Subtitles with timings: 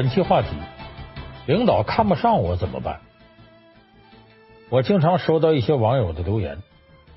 [0.00, 0.48] 本期话题：
[1.44, 3.02] 领导看不上我怎么办？
[4.70, 6.62] 我经常收到一些网友的留言，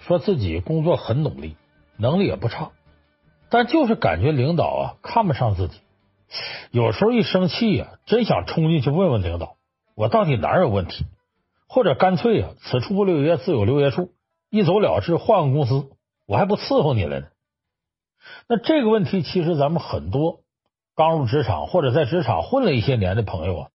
[0.02, 1.56] 说自己工作很努力，
[1.96, 2.72] 能力也不差，
[3.50, 5.80] 但就是感觉领导啊看不上自己。
[6.72, 9.56] 有时候一生气呀、啊，真想冲进去问问领导，
[9.96, 11.06] 我到底哪有问题？
[11.70, 14.12] 或者干脆啊，此处不留爷，自有留爷处，
[14.50, 15.90] 一走了之，换个公司，
[16.28, 17.28] 我还不伺候你了呢。
[18.50, 20.42] 那这个问题，其实咱们很多。
[20.96, 23.70] 刚入职场或者在职场混了一些年的朋友啊，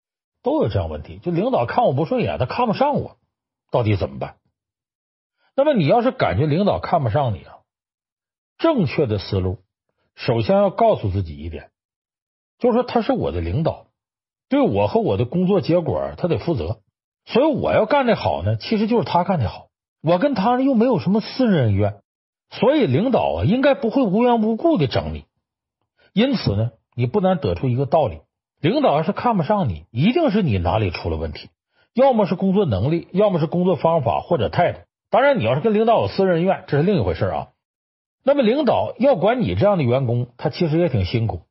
[0.43, 1.19] 都有这样问题。
[1.19, 3.17] 就领导看我不顺眼，他看不上我，
[3.71, 4.37] 到底怎么办？
[5.55, 7.59] 那么你要是感觉领导看不上你啊，
[8.59, 9.59] 正确的思路，
[10.17, 11.71] 首先要告诉自己一点，
[12.59, 13.87] 就是说他是我的领导，
[14.49, 16.81] 对我和我的工作结果他得负责，
[17.25, 19.69] 所以我要干的好呢，其实就是他干的好，
[20.03, 22.01] 我跟他又没有什么私人恩怨，
[22.51, 25.27] 所以领导啊应该不会无缘无故的整你，
[26.13, 26.73] 因此呢。
[26.95, 28.21] 你不难得出一个道理：
[28.61, 31.51] 领导要是看不上你，一定是你哪里出了问题，
[31.93, 34.81] 要么是工作能力，要么是工作方法或者态度。
[35.11, 37.49] 当然，你要是跟领导有私人恩怨，这是另一回事啊。
[38.25, 41.43] 那么，领导要管你这样的员工，他其实也挺辛苦。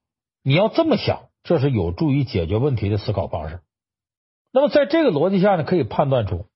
[0.43, 3.61] 你要这么想，这是有助于解决问题的思考方式。
[4.51, 6.47] 那么，在这个逻辑下呢，可以判断出，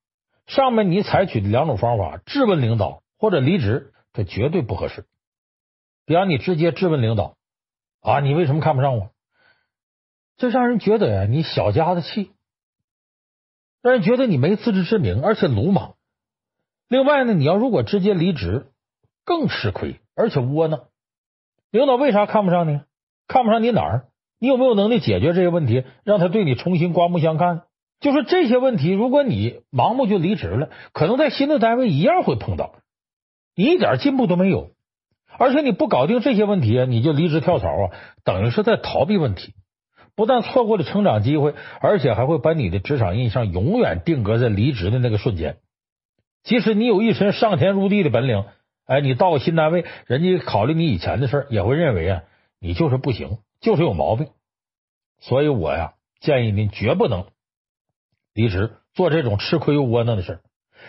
[0.48, 5.06] 上面你采取的两种方法：质问领导或者离职，这绝对不合适。
[6.06, 7.37] 比方你直接质问领导。
[8.08, 8.22] 啊！
[8.22, 9.12] 你为什么看不上我？
[10.38, 12.32] 这让人觉得呀，你小家子气，
[13.82, 15.96] 让人觉得你没自知之明，而且鲁莽。
[16.88, 18.72] 另外呢，你要如果直接离职，
[19.26, 20.86] 更吃亏，而且窝囊。
[21.70, 22.80] 领导为啥看不上你？
[23.28, 24.08] 看不上你哪儿？
[24.40, 27.64] 你有没有能力解决这些问题，让他对你重新刮目相看？
[28.00, 32.76] 就说这些问题，如果你盲目就离职了，可能在新的单位一样会碰到，
[33.54, 34.72] 你一点进步都没有。
[35.38, 37.92] 而且你不搞定这些问题啊，你就离职跳槽啊，
[38.24, 39.54] 等于是在逃避问题，
[40.16, 45.58] 不但错过了成长机会，而且还会把你的职场印象永远定格在离职的那个瞬间。
[46.44, 48.46] 即使你有一身上天入地的本领，
[48.86, 52.24] 哎，你到个新单位，人家考虑你以前的事儿，也会认为啊，
[52.60, 54.28] 你就是不行，就是有毛病。
[55.20, 57.26] 所以我呀，建议您绝不能
[58.34, 60.40] 离职，做这种吃亏又窝囊的事儿。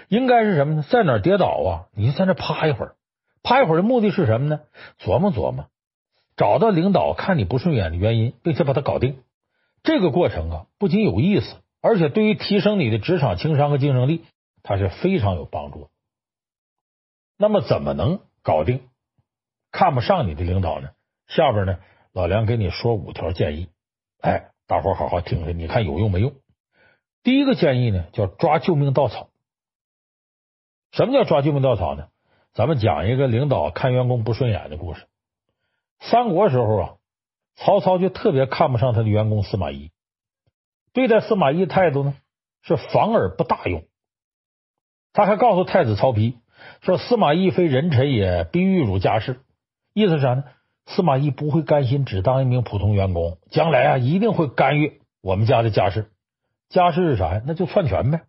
[0.09, 0.85] 应该是什么呢？
[0.89, 2.95] 在哪儿跌倒啊，你就在那趴一会儿。
[3.43, 4.61] 趴一会儿的目的是什么呢？
[4.99, 5.67] 琢磨琢磨，
[6.37, 9.23] 找到领导看你不顺眼的原因，并且把它搞定。
[9.83, 14.25] 这个过程啊，不仅有意思，而且对于提升你的职场情商和竞争力，
[14.63, 15.91] 它是非常有帮助的。
[17.39, 18.89] 那么，怎么能搞定
[19.71, 20.91] 看不上你的领导呢？
[21.29, 21.79] 下边呢，
[22.13, 23.69] 老梁给你说五条建议。
[24.21, 26.35] 哎，大伙好好听听，你看有用没用？
[27.23, 29.29] 第一个建议呢，叫抓救命稻草。
[30.91, 32.09] 什么叫抓救命稻草呢？
[32.59, 35.07] 咱们讲一个领导看员工不顺眼的故事。
[36.01, 36.95] 三国时候啊，
[37.55, 39.93] 曹操就特别看不上他的员工司马懿，
[40.93, 42.17] 对待司马懿态度呢
[42.63, 43.85] 是防而不大用。
[45.13, 46.35] 他还告诉太子曹丕
[46.81, 49.39] 说：“司马懿非人臣也，必欲辱家事。”
[49.95, 50.43] 意思是啥呢？
[50.85, 56.11] 司马懿不会甘心只当一名普通员工，将来啊一定会干预我们家的家事。
[56.71, 57.43] 家事是啥呀？
[57.47, 58.23] 那就篡权呗。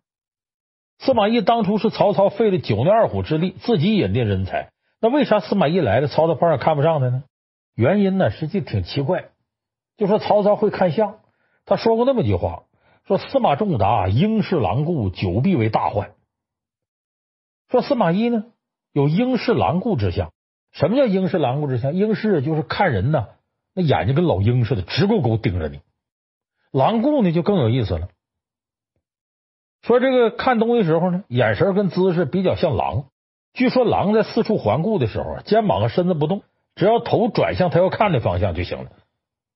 [1.00, 7.24] 司马懿当初是曹操费了九牛二虎之力自己引进人才，那为啥司马懿来了，曹操反而看不上他呢？
[7.74, 9.30] 原因呢，实际挺奇怪。
[9.96, 11.20] 就说曹操会看相，
[11.64, 12.64] 他说过那么句话：
[13.06, 16.12] 说司马仲达应是狼顾，久必为大患。
[17.70, 18.44] 说司马懿呢
[18.92, 20.32] 有应是狼顾之相。
[20.72, 21.94] 什么叫应是狼顾之相？
[21.94, 23.28] 应是就是看人呢，
[23.74, 25.80] 那眼睛跟老鹰似的，直勾勾盯着你。
[26.72, 28.08] 狼顾呢就更有意思了。
[29.82, 33.06] 说这个看东西时候呢，眼神跟姿势比较像狼。
[33.52, 36.42] 据说狼在四处环顾的时候，肩膀和身子不动，
[36.74, 38.90] 只要头转向他要看的方向就行了。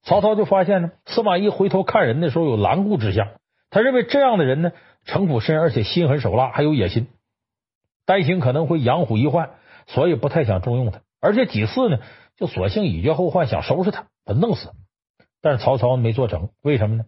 [0.03, 3.29] 曹操就发现呢，司马懿回头看人的时候有狼顾之相，
[3.71, 4.73] 他认为这样的人呢，
[5.05, 7.07] 城府深，而且心狠手辣，还有野心，
[8.05, 9.51] 担心可能会养虎遗患，
[9.87, 11.01] 所以不太想重用他。
[11.21, 11.99] 而且几次呢，
[12.37, 14.71] 就索性以绝后患，想收拾他，把他弄死。
[15.41, 17.05] 但是曹操没做成，为什么呢？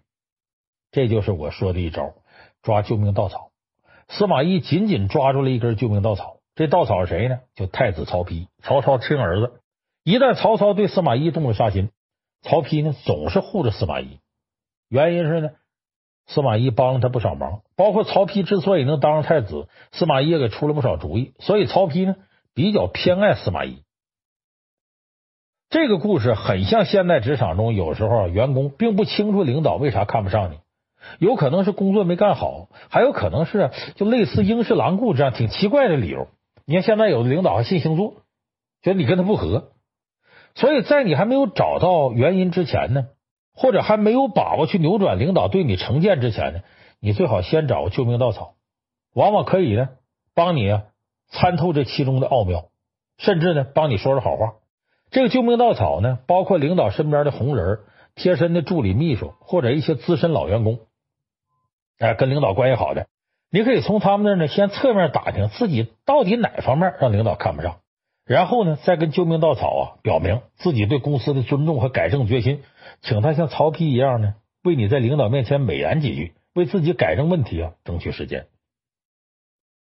[0.93, 2.15] 这就是我说的一招。
[2.67, 3.53] 抓救命稻草，
[4.09, 6.39] 司马懿紧紧抓住了一根救命稻草。
[6.57, 7.39] 这稻草是谁呢？
[7.55, 9.61] 就太子曹丕，曹操亲儿子。
[10.03, 11.91] 一旦曹操对司马懿动了杀心，
[12.43, 14.19] 曹丕呢总是护着司马懿。
[14.89, 15.51] 原因是呢，
[16.27, 21.35] 司马懿帮了他不少忙，包括曹丕之所以能当上太子，司马懿也给出了不少主意。
[21.39, 22.17] 所以曹丕呢
[22.53, 23.85] 比较偏爱司马懿。
[25.71, 30.59] 这个故事很像现代职场中，有时候员工并不清楚领导为啥看不上你。
[31.19, 36.29] 有可能是工作没干好，还有可能是就类似英式郎顾这样挺奇怪的理由。
[36.65, 38.15] 你看现在有的领导还信星座，
[38.83, 39.71] 觉得你跟他不合，
[40.55, 43.07] 所以在你还没有找到原因之前呢，
[43.55, 46.61] 或者还没有把握去扭转领导对你成见之前呢，
[47.01, 48.55] 你最好先找救命稻草，
[49.15, 49.91] 往往可以呢
[50.35, 50.83] 帮你啊
[51.29, 52.67] 参透这其中的奥妙，
[53.19, 54.55] 甚至呢帮你说说好话。
[55.11, 57.79] 这个救命稻草呢，包括领导身边的红人、
[58.17, 60.81] 贴身的助理秘书或者一些资深老员工，
[61.99, 63.07] 哎，跟领导关系好的，
[63.51, 67.79] 你可以从他们那儿呢先侧面打听自己到底哪方面让领导看不上，
[68.25, 72.63] 然后呢再跟救命稻草啊表明自己对公司的尊重和改正决心，
[73.01, 78.47] 请他像曹丕一样呢，为你在领导面前美言几句，为自己改正问题啊争取时间。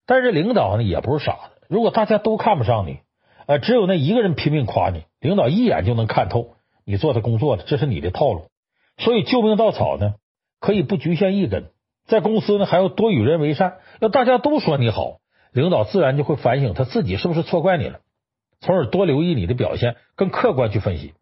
[0.06, 3.00] 但是领导呢也不是傻子，如果大家都看不上你。
[3.46, 6.56] 呃，只有那一个人拼命夸你，领导一眼就能看透
[6.86, 8.46] 你做的工作的，这是你的套路。
[8.98, 10.16] 所以救命稻草呢，
[10.62, 11.66] 可以不局限一根，
[12.06, 15.20] 在公司呢还要多与人为善，要大家都说你好，
[15.52, 18.00] 领导自然就会反省他自己是不是错怪你了，
[18.60, 21.14] 从而多留意你的表现，更客观去分析。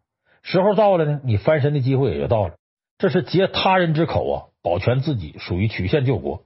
[0.42, 2.54] 时候到了呢，你翻身的机会也就到了。
[2.98, 6.44] 这是借他人之口啊，保全自己，属于曲线救国。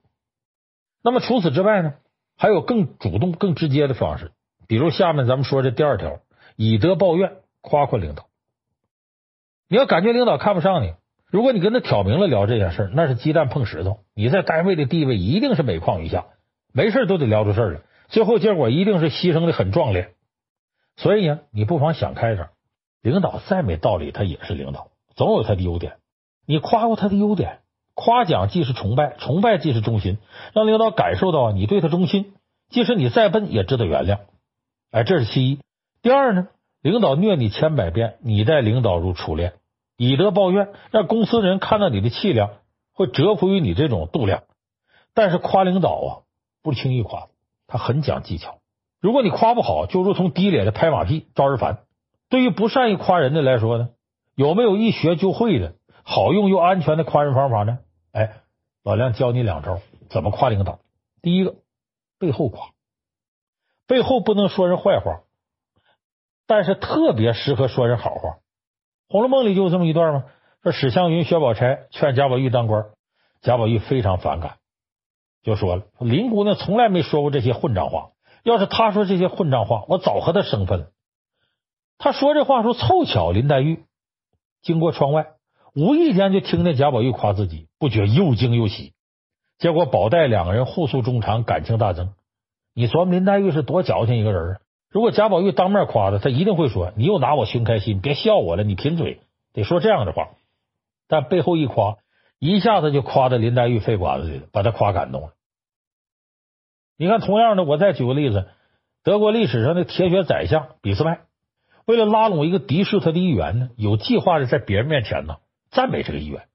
[1.02, 1.94] 那么除此之外呢，
[2.36, 4.32] 还有更主动、更直接的方式。
[4.68, 6.20] 比如下面咱们说这第二条，
[6.56, 8.26] 以德报怨，夸夸领导。
[9.68, 10.94] 你要感觉领导看不上你，
[11.30, 16.26] 如果你跟他挑明了聊这件事，那是鸡蛋碰石头，你在单位的地位一定是每况愈下，
[16.72, 20.14] 没事都得聊出事来，最后结果一定是牺牲的很壮烈。
[20.96, 22.48] 所以呢，你不妨想开点，
[23.02, 25.94] 领导再没道理，他也是领导，总有他的优点。
[26.46, 27.58] 你夸过他的优点，
[27.94, 30.18] 夸奖既是崇拜，崇拜既是忠心，
[30.54, 32.34] 让领导感受到你对他忠心，
[32.70, 34.20] 即使你再笨，也值得原谅。
[34.92, 35.58] 哎，这是其一。
[36.02, 36.48] 第二呢，
[36.82, 39.54] 领导虐你千百遍，你待领导如初恋，
[39.96, 42.50] 以德报怨，让公司人看到你的气量，
[42.92, 44.44] 会折服于你这种度量。
[45.14, 46.10] 但是夸领导啊，
[46.62, 47.28] 不轻易夸，
[47.66, 48.58] 他很讲技巧。
[49.00, 51.84] 如果你夸不好，就如同低脸的拍马屁，招人烦。
[52.28, 53.90] 对于不善于夸人的来说呢，
[54.34, 57.78] 有没有一学就会的好用又安全的夸人方法呢？
[58.12, 58.42] 哎，
[58.82, 60.80] 老梁教你两招，怎么夸领导。
[61.22, 61.54] 第一个，
[62.18, 62.70] 背后夸。
[63.86, 65.20] 背后不能说人坏话，
[66.46, 68.30] 但是特别适合说人好话。
[69.08, 70.24] 《红楼梦》里就有这么一段吗？
[70.62, 72.86] 说史湘云、薛宝钗劝贾宝玉当官，
[73.40, 74.56] 贾宝玉非常反感，
[75.42, 78.10] 就说了：“林姑娘从来没说过这些混账话，
[78.42, 80.86] 要是她说这些混账话，我早和她生分了。”
[81.98, 83.84] 他说这话时候，凑巧林黛玉
[84.60, 85.28] 经过窗外，
[85.74, 88.92] 无意间就听见贾宝玉夸自己，不觉又惊又喜。
[89.58, 92.12] 结果宝黛两个人互诉衷肠，感情大增。
[92.74, 94.60] 你琢磨林黛玉是多矫情一个人啊！
[94.96, 99.20] 如果贾宝玉当面夸他，他一定会说：“你又拿我寻开心，别笑我了，你贫嘴。”
[99.52, 100.30] 得说这样的话。
[101.06, 101.98] 但背后一夸，
[102.38, 105.34] 一下子就夸到林黛玉肺管子里了，把他夸感动了。
[106.96, 108.48] 你看，同样的，我再举个例子：
[109.04, 111.18] 德国历史上的铁血宰相俾斯麦，
[111.84, 115.36] 为了拉拢一个敌视他的议员呢，有计划的在别人面前呢
[115.70, 116.46] 赞美这个议员。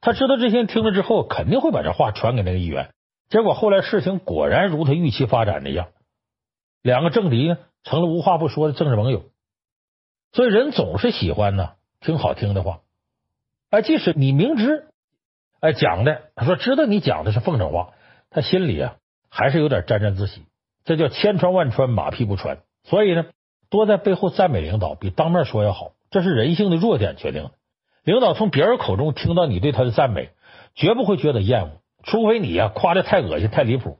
[0.00, 2.94] 他知道这些人听了之后，肯定会把这话传给那个议员。
[3.28, 5.88] 结果后来事情果然如他预期发展的一样，
[6.80, 9.22] 两个政敌呢成了无话不说的政治盟友。
[10.32, 12.80] 所以人总是喜欢呢听好听的话，
[13.70, 14.88] 哎，即使你明知
[15.60, 17.92] 哎讲的他说知道你讲的是奉承话，
[18.30, 18.96] 他心里啊
[19.28, 20.42] 还是有点沾沾自喜。
[20.84, 22.58] 这叫千穿万穿，马屁不穿。
[22.82, 23.26] 所以呢，
[23.70, 27.52] 多在背后赞美领导比当面说要好，这是人性的弱点决定的。
[28.02, 30.30] 领导从别人口中听到你对他的赞美，
[30.74, 31.80] 绝不会觉得厌恶。
[32.02, 33.98] 除非你呀夸的太恶心、太离谱，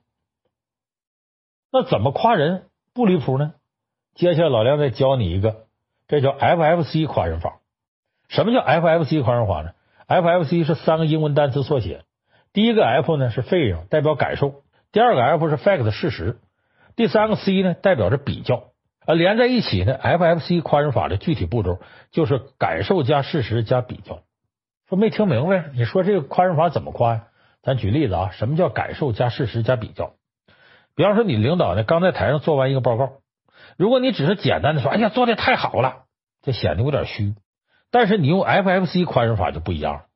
[1.72, 3.54] 那怎么夸人不离谱呢？
[4.14, 5.56] 接下来老梁再教你一个，
[6.06, 7.58] 这叫 FFC 夸人法。
[8.28, 9.70] 什么叫 FFC 夸人法呢
[10.06, 12.04] ？FFC 是三个英文单词缩写，
[12.52, 16.36] 第一个 F 呢是 feeling，代表感受；第二个 F 是 fact，事实；
[16.94, 18.70] 第三个 C 呢代表着比较。
[19.04, 21.80] 啊，连在一起呢，FFC 夸人法的具体步骤
[22.10, 24.20] 就是感受加事实加比较。
[24.88, 25.70] 说没听明白？
[25.74, 27.24] 你说这个夸人法怎么夸呀？
[27.62, 30.12] 咱举例子啊，什么叫感受加事实加比较？
[30.94, 33.14] 比方说，你领导呢刚在台上做完一个报告，
[33.76, 36.04] 如果你只是简单的说，哎呀，做的太好了，
[36.42, 37.34] 这显得有点虚。
[37.90, 40.06] 但是你用 FFC 宽容法就不一样了。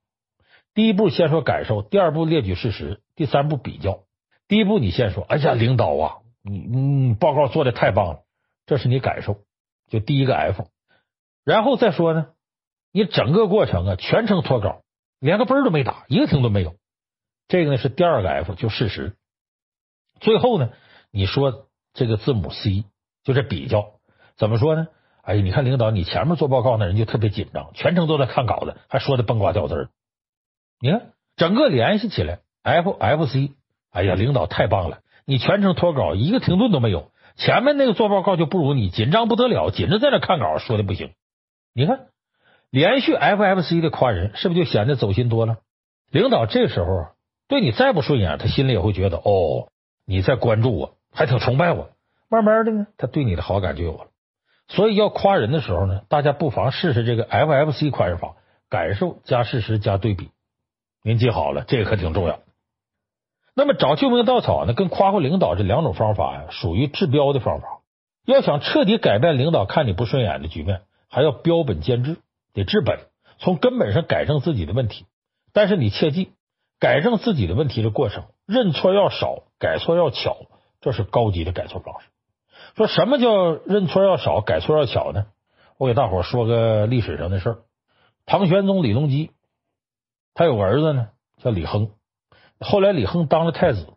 [0.75, 4.05] 第一步先说感受，第二步列举事实，第三步比较。
[4.47, 8.21] 第一步你先说，哎呀，领导啊，你你报告做的太棒了，
[8.67, 9.43] 这是你感受，
[9.89, 10.67] 就第一个 F。
[11.45, 12.29] 然后再说呢，
[12.93, 14.83] 你整个过程啊全程脱稿，
[15.21, 16.77] 连个分都没打，一个停都没有。
[17.49, 19.17] 这个呢是第二个 F，就事实。
[20.21, 20.71] 最后呢，
[21.11, 22.85] 你说这个字母 C，
[23.29, 23.91] 就是比较。
[24.39, 24.87] 怎么说呢？
[25.21, 29.89] 哎，你看领导，你前面做报告那人就特别紧张，全程都在看稿子，还说的崩瓜掉字儿。
[30.81, 33.53] 你看整个联系起来，FFC。
[33.91, 37.11] 哎呀，领导太棒了，你全程脱稿，一个停顿都没有。
[37.37, 41.13] 前面那个做报告就不如你，紧张不得了，紧着在那看稿，说的不行。
[41.75, 42.07] 你看
[42.71, 45.59] 连续 FFC 的夸人，是不是就显得走心多了？
[46.11, 47.09] 领导这时候
[47.47, 49.69] 对你再不顺眼，他心里也会觉得哦，
[50.07, 51.91] 你在关注我，还挺崇拜我。
[52.29, 54.07] 慢慢的呢，他对你的好感就有了。
[54.69, 58.37] 所以要夸人的时候呢，大家不妨试试这个 FFC 夸人法，
[58.69, 60.31] 感受加事实加对比。
[61.03, 62.41] 您记好了，这个可挺重要。
[63.55, 67.81] 那么找救命稻草呢，跟夸夸领导这两种方法呀，属于治标的方法。
[68.27, 72.19] 要想彻底改变领导看你不顺眼的局面，还要标本兼治，
[72.53, 72.99] 得治本，
[73.39, 75.07] 从根本上改正自己的问题。
[75.55, 76.33] 但是你切记，
[76.79, 80.37] 改正自己的问题的过程，认错要少，改错要巧，
[80.83, 82.09] 这是高级的改错方式。
[82.79, 85.27] 说什么叫认错要少，改错要巧呢？
[85.79, 87.59] 我给大伙说个历史上的事儿。
[88.25, 89.33] 唐玄宗李隆基，
[90.33, 91.09] 他有个儿子呢，
[91.43, 91.91] 叫李亨。
[92.61, 93.95] 后来李亨当了太子，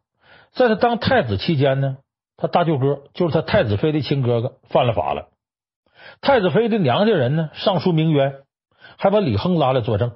[0.51, 1.97] 在他当太子期间呢。
[2.37, 5.27] 他大舅哥就是他太子妃的亲哥哥犯了法了，
[6.21, 8.41] 太子妃的娘家人呢上书鸣冤，
[8.97, 10.13] 还把李亨拉来作证。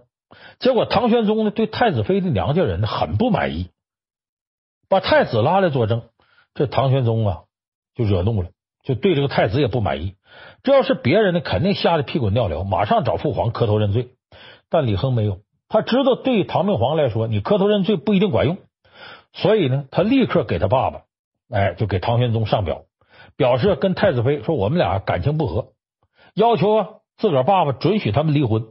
[0.57, 3.69] 结果唐玄宗呢对太子妃的娘家人呢很不满意，
[4.89, 6.01] 把太子拉来作证。
[6.55, 7.43] 这唐玄宗啊
[7.95, 8.49] 就惹怒了，
[8.83, 10.15] 就对这个太子也不满意。
[10.63, 14.09] 这要是别人呢，肯定吓得屁滚尿流，马上找父皇磕头认罪。
[14.69, 18.57] 但李亨没有，他知道对唐明皇来说，你磕头认罪不一定管用，
[19.33, 21.01] 所以呢，他立刻给他爸爸。
[21.49, 22.85] 哎，就给唐玄宗上表，
[23.37, 25.67] 表示跟太子妃说我们俩感情不和，
[26.33, 26.87] 要求啊
[27.17, 28.65] 自个儿爸爸准许他们离婚。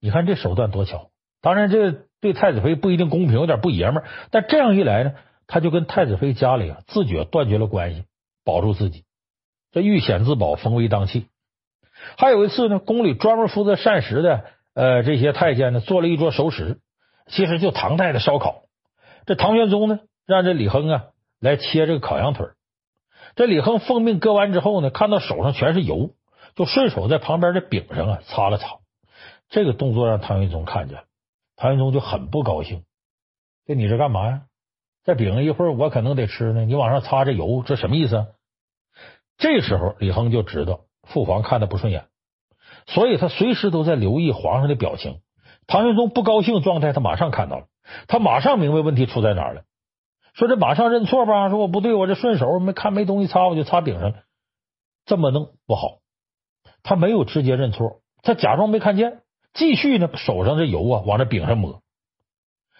[0.00, 1.08] 你看这手段多巧！
[1.40, 4.04] 当然，这对太子妃不一定公平，有点不爷们儿。
[4.30, 5.14] 但这样一来呢，
[5.48, 8.04] 他就跟太子妃家里啊自觉断绝了关系，
[8.44, 9.04] 保住自己。
[9.70, 11.26] 这遇险自保，逢危当弃。
[12.16, 14.44] 还有一次呢，宫里专门负责膳食的
[14.74, 16.80] 呃这些太监呢，做了一桌熟食，
[17.26, 18.62] 其实就唐代的烧烤。
[19.26, 21.04] 这唐玄宗呢，让这李亨啊。
[21.42, 22.46] 来切这个烤羊腿，
[23.34, 26.14] 这李亨奉命割完之后呢，看到手上全是油，
[26.54, 28.76] 就顺手在旁边的饼上啊擦了擦。
[29.48, 31.04] 这个动作让唐玄宗看见了，
[31.56, 32.84] 唐玄宗就很不高兴。
[33.66, 34.42] 这你这干嘛呀？
[35.04, 38.26] 这饼一会儿我可能得吃呢，你往上擦这油，这什么意思啊？
[39.36, 42.06] 这时候李亨就知道父皇看他不顺眼，
[42.86, 45.20] 所以他随时都在留意皇上的表情。
[45.66, 47.66] 唐玄宗不高兴状态，他马上看到了，
[48.06, 49.62] 他马上明白问题出在哪儿了。
[50.34, 54.22] 说这马上认错吧，说我不对，我这顺手没看没东西擦，我就擦饼上了，
[55.04, 55.98] 这么弄不好。
[56.84, 61.82] 他没有直接认错，他假装没看见，继续呢手上这油啊往这饼上抹。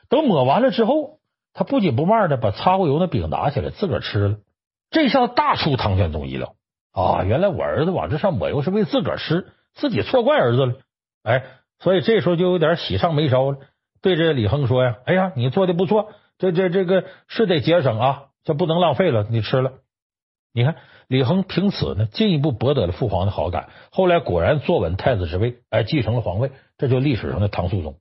[0.08, 1.18] 等抹完了之后，
[1.54, 4.36] 他不紧不慢的把擦过油的饼拿起来自个儿吃了。
[4.90, 6.54] 这下大出唐玄宗意料
[6.92, 7.24] 啊！
[7.24, 10.74] 原来我儿子往这上抹油是为自个儿吃，自己错怪儿子了。
[11.22, 11.44] 哎，
[11.78, 13.58] 所以这时候就有点喜上眉梢了，
[14.02, 19.26] 对着李亨说呀：“哎呀，你做的不错。”这这这个是得节省啊，这不能浪费了。
[19.30, 19.74] 你吃了，
[20.52, 23.68] 你看李亨凭此呢，进一步博得了父皇的好感。
[23.92, 27.96] 后来果然坐稳太子之位，哎，继承了皇位，这就历史上的唐肃宗。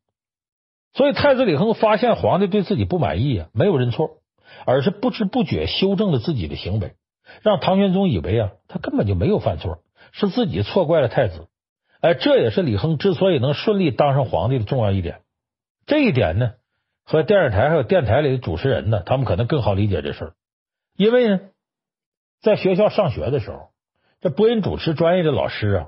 [0.94, 4.18] 所以太子李亨发现皇帝对自己不满意啊，没有认错，
[4.66, 6.94] 而是不知不觉修正了自己的行为，
[7.42, 9.80] 让唐玄宗以为啊，他根本就没有犯错，
[10.12, 11.48] 是自己错怪了太子。
[12.02, 15.22] 哎，这也是李亨之所以能顺利当上皇帝的重要一点。
[15.86, 16.54] 这一点呢。
[17.04, 20.34] 和电视台还有电台里的主持人呢，他们可能更好理解这事儿，
[20.96, 21.40] 因为呢，
[22.42, 23.72] 在学校上学的时候，
[24.22, 25.88] 这播音主持专业的老师啊，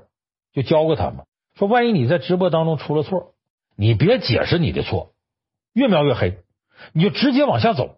[0.52, 1.24] 就教过他们
[1.56, 3.33] 说，万一你在直播当中出了错，
[3.76, 5.12] 你别解释你的错，
[5.72, 6.38] 越描越黑，
[6.92, 7.96] 你就直接往下走，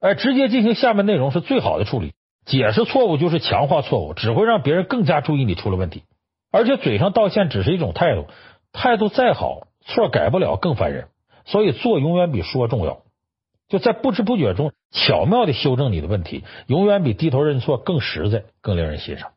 [0.00, 2.12] 哎，直接进行下面内容是最好的处理。
[2.44, 6.04] 解释错误就是强化错误，只会让别人更加注意你出了问题，
[6.50, 8.26] 而且嘴上道歉只是一种态度，
[8.72, 11.08] 态度再好，错改不了更烦人。
[11.44, 13.02] 所以做永远比说重要，
[13.68, 19.32] 就在不知不觉中巧妙的修正你的问题，永远比低头认错更实在，更令人欣赏。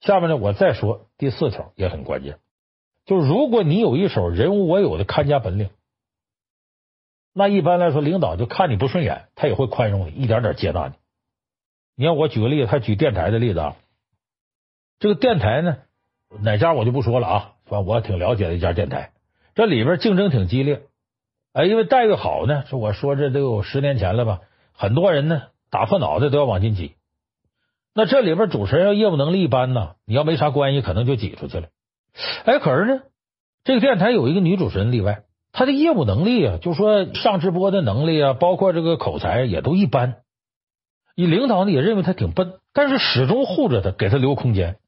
[0.00, 2.38] 下面呢，我再说第四条也很关键，
[3.06, 5.70] 就是如果你有一手人无我有的看家本领，
[7.32, 10.94] 那一般来说，领导就看你不顺眼，他也会宽容你，一点点接纳你。
[11.94, 13.76] 你看，我举个例子，他举电台的例子啊，
[14.98, 15.78] 这个电台呢，
[16.42, 19.12] 哪家我就不说了啊，反正我挺了解的一家电台。
[19.54, 20.82] 这里边竞争挺激烈，
[21.52, 24.40] 哎，因为待遇好呢，说我说这都有十年前了吧，
[24.72, 26.96] 很多人呢打破脑袋都要往进挤。
[27.94, 31.68] 那这里边主持人要业务能力一般呢，你要没啥关系，可能就挤出去了。
[32.44, 33.02] 哎，可是呢，
[33.64, 40.22] 这个电台有一个女主持人例外，她的业务能力啊，就说上直播的能力啊，包括这个口才也都一般。
[41.14, 44.78] 你领导呢也认为她挺笨，但是始终护着她，给她留空间。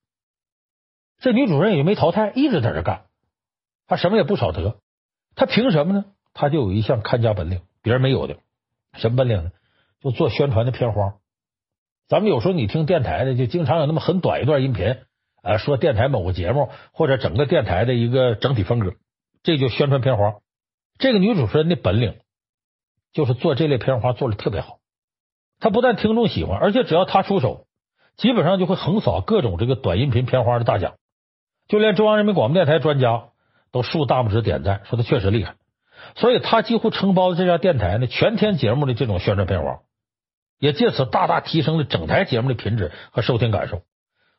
[1.20, 3.06] 这女主人也没淘汰，一直在这干。
[3.86, 4.76] 她什么也不少得，
[5.34, 6.04] 她凭什么呢？
[6.34, 8.36] 她就有一项看家本领，别人没有的。
[8.94, 9.50] 什么本领呢？
[10.00, 11.14] 就做宣传的片花。
[12.06, 14.96] 咱们有时候你听电台的，就经常有那么很短一段音频，
[15.48, 18.92] 呃，说电台某个节目或者整个电台的一个整体风格，
[19.42, 20.34] 这就宣传片花。
[20.98, 22.16] 这个女主持人的本领
[23.14, 24.76] 就是做这类片花做的特别好。
[25.58, 27.64] 她不但听众喜欢，而且只要她出手，
[28.18, 30.96] 基本上就会横扫各种这个短音频片花的大奖。
[31.66, 33.28] 就连中央人民广播电台专家
[33.72, 35.54] 都竖大拇指点赞，说她确实厉害。
[36.14, 39.78] 所以她几乎承包了这家电台呢全天节目的这种宣传片花，
[40.58, 43.80] 也借此大大提升了整台节目的品质和收听感受。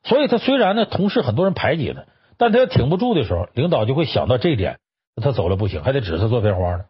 [0.04, 2.06] 所以他虽然呢同事很多人排挤他，
[2.38, 4.80] 但他要挺不住的时候，领导就会想到这一点。
[5.22, 6.86] 他走了不行，还得指他做片花呢，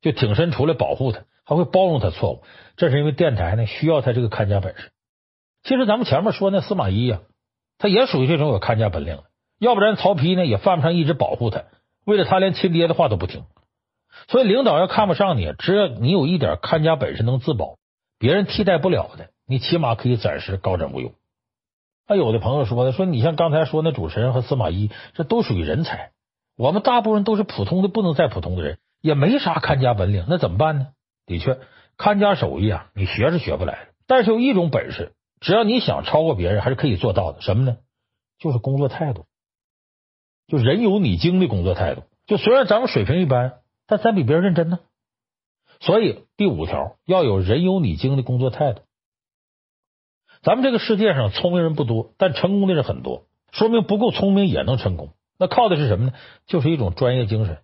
[0.00, 2.42] 就挺身出来保护他，还会包容他错误。
[2.76, 4.92] 这是因为电台呢需要他这个看家本事。
[5.64, 7.20] 其实咱们前面说那司马懿呀，
[7.78, 9.24] 他也属于这种有看家本领的，
[9.58, 11.64] 要不然曹丕呢也犯不上一直保护他，
[12.04, 13.42] 为了他连亲爹的话都不听。
[14.28, 17.78] 所以领导要看不上你，只要你有一点看家本事能自保，
[18.20, 21.12] 别人替代不了的，你起码可以暂时高枕无忧。
[22.08, 26.12] 那有的朋友说的说你像刚才说那主持人和司马懿，这都属于人才。
[26.56, 30.88] 我们大部分都是普通的不能再普通的人，也没啥看家本领，那怎么办呢？
[31.26, 31.58] 的确，
[31.96, 33.88] 看家手艺啊，你学是学不来的。
[34.06, 37.40] 但是有一种本事，只要你想超过别人，还是可以做到的。
[37.40, 37.76] 什么呢？
[38.38, 39.26] 就是工作态度，
[40.46, 42.04] 就人有你精的工作态度。
[42.26, 44.78] 就虽然咱们水平一般，但咱比别人认真呢。
[45.80, 48.82] 所以第五条要有人有你精的工作态度。
[50.46, 55.12] 咱们这个世界上聪明人不多，但成功的人很多，说明不够聪明也能成功。
[55.40, 56.12] 那靠的是什么呢？
[56.46, 57.58] 就是一种专业精神。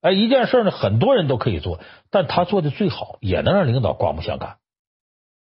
[0.00, 1.78] 哎，一件事呢，很多人都可以做，
[2.10, 4.56] 但他做的最好，也能让领导刮目相看。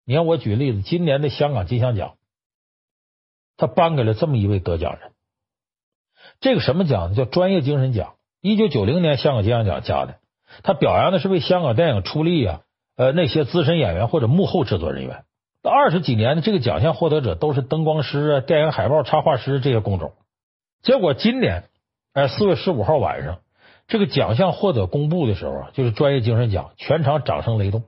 [0.06, 2.14] 你看，我举个例子，今年的香港金像奖，
[3.58, 5.14] 他颁给了这么一位得奖人。
[6.42, 7.16] 这个什么奖呢？
[7.16, 8.14] 叫专业精神奖。
[8.40, 10.20] 一九九零年香港金像奖加的，
[10.62, 12.62] 他表扬的是为香港电影出力啊，
[12.98, 15.26] 呃，那些资深演员或者幕后制作人员。
[15.70, 20.14] 二十几年的这个奖项获得者都是灯光师啊、电影海报插画师这些工种。
[20.82, 21.70] 结果今年，
[22.14, 23.42] 哎，四月十五号晚上，
[23.88, 27.84] 这个奖项获得公布的时候啊，就是专业精神奖，全场掌声雷动。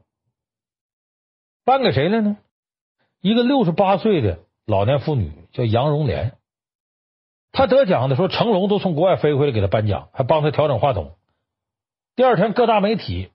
[1.66, 2.38] 颁给谁了呢？
[3.22, 6.34] 一个六十八岁的老年妇女，叫杨荣莲。
[7.52, 11.16] 她得奖的时候，成龙都从国外飞回来给她颁奖，还帮她调整话筒。
[12.16, 13.32] 第二天，各大媒体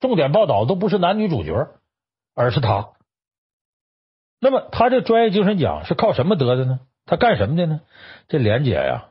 [0.00, 1.68] 重点报道都不是男女主角，
[2.34, 2.88] 而是她。
[4.40, 6.80] 那么，她这专业精神奖是靠什么得的呢？
[7.06, 7.80] 他干什么的呢？
[8.28, 9.10] 这莲姐呀，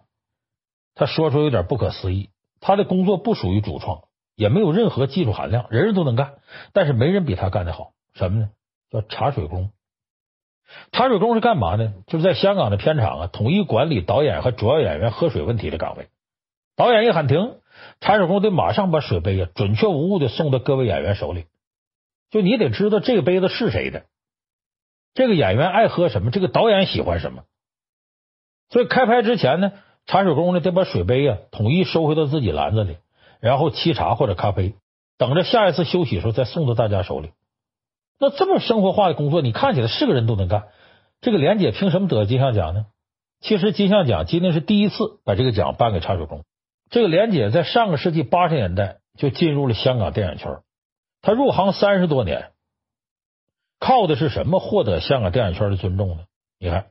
[0.96, 2.30] 他说出有点不可思议。
[2.60, 4.02] 他的工作不属于主创，
[4.36, 6.34] 也没有任何技术含量，人人都能干，
[6.74, 7.94] 但是没人比他干得好。
[8.14, 8.50] 什么呢？
[8.92, 9.72] 叫茶水工。
[10.92, 11.94] 茶水工是干嘛呢？
[12.08, 16.10] 就是在香港的片场啊，统一管理导演和主要演员喝水问题的岗位。
[16.76, 17.60] 导演一喊停，
[18.02, 21.46] 茶水工得马上把水杯啊准确无误的送到各位演员手里。
[22.30, 24.04] 就你得知道这个杯子是谁的，
[25.16, 27.46] 这个演员爱喝什么，这个导演喜欢什么。
[28.70, 29.72] 所以开拍之前呢，
[30.06, 32.98] 茶水工呢得把水杯啊统一收回到自己篮子里，
[33.40, 34.76] 然后沏茶或者咖啡，
[35.18, 37.32] 等着下一次休息的时候再送到大家手里。
[38.20, 40.68] 那这么生活化的工作，你看起来是个人都能干。
[41.22, 42.86] 这个莲姐凭什么得金像奖呢？
[43.40, 46.44] 其实金像奖今天是第一次把这个奖颁给茶水工。
[46.90, 50.60] 这个莲姐在上个世纪八十年代就进入了香港电影圈，
[51.22, 52.52] 她入行三十多年，
[53.80, 56.24] 靠的是什么获得香港电影圈的尊重呢？
[56.60, 56.86] 你看。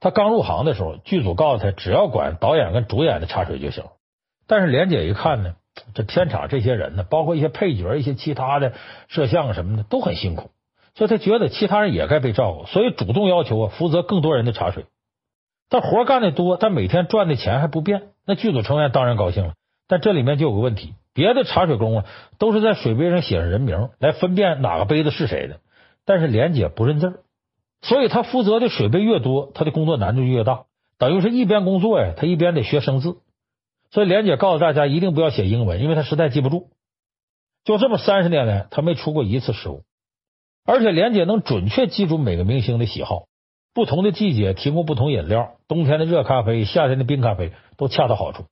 [0.00, 3.82] 他刚入行的时候，剧组告诉他，只要管导演跟主演的茶水就行。
[4.46, 5.56] 但是莲姐一看呢，
[5.92, 8.74] 这片场这些人呢，包括一些配角、一些其他的
[9.08, 10.52] 摄像什么的都很辛苦，
[10.94, 14.86] 所以他觉得其他人也该被照顾，所以主动要求啊，负责更多人的茶水。
[15.68, 19.54] 但活干的多，但每天赚的钱还不变，那剧组成员当然高兴了。
[19.88, 22.04] 但这里面就有个问题，别的茶水工啊，
[22.38, 25.58] 都是在水杯上写上人名来分辨哪个杯子是谁的，
[26.08, 27.20] 但是莲姐不认字儿。
[27.82, 30.64] 所以她负责的水杯越多，她的工作难度就越大，
[30.96, 33.18] 等于是一边工作呀，她一边得学生字。
[33.90, 36.70] 所以莲姐告诉大家，一定不要写英文，因为她实在记不住。
[37.62, 39.82] 就这么三十年来，她没出过一次失误，
[40.64, 43.26] 而且莲姐能准确记住每个明星的喜好，
[43.74, 48.44] 不同的季节提供不同饮料，冬天的热咖啡，夏天的冰咖啡都恰到好处。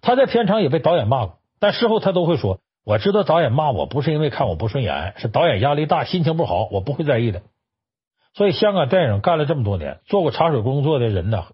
[0.00, 7.42] 她在片场也被导演骂过，但事后他都会说：“我知道导演骂我不是因为看我不顺眼，是导演压力大，心情不好，我不会在意的。”
[8.32, 11.46] 所以，香港电影干了这么多年，做过茶水工作的人呢，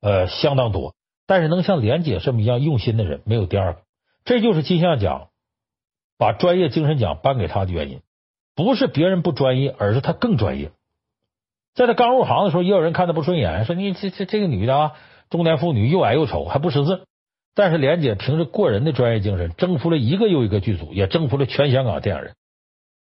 [0.00, 0.94] 呃，相当多。
[1.26, 3.80] 但是，能像莲姐这么一样用心的人，没有第二个。
[4.24, 5.28] 这就是金像奖
[6.16, 8.00] 把专业精神奖颁给他的原因，
[8.54, 10.70] 不是别人不专业，而是他更专业。
[11.74, 14.92] 在他刚入行的时候，也有人看他不顺眼，说你这这这个女的啊，
[15.28, 17.06] 中年妇女又矮又丑，还不识字。
[17.54, 22.34] 但是，莲姐凭着过人的专业精神，征服了一个又一个剧组，也征服了全香港电影人。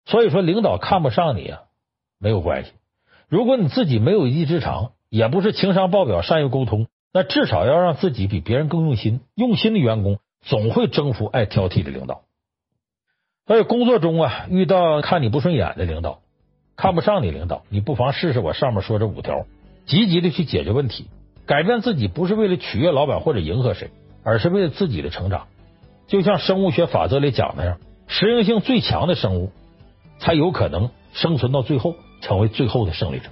[0.06, 1.60] 所以说，领导看不上你啊，
[2.20, 2.72] 没有关系。
[3.28, 9.22] 如果你自己没有一技之长，也不是情商爆表、善于沟通，那至少要让自己比别人更用心。
[9.36, 12.22] 用心的员工总会征服爱挑剔的领导。
[13.46, 16.22] 所以工作中啊，遇到看你不顺眼的领导，
[16.76, 19.46] 看不上你领导，你不妨试试我上面说这五条，
[19.86, 21.06] 积极的去解决问题，
[21.46, 23.92] 改变自己不是为了取悦老板或者迎合谁，
[24.24, 25.48] 而是为了自己的成长。
[26.08, 27.78] 就像生物学法则里讲那样，
[28.08, 29.52] 适应性最强的生物
[30.18, 33.30] 才有可能生存到最后，成为最后的胜利者。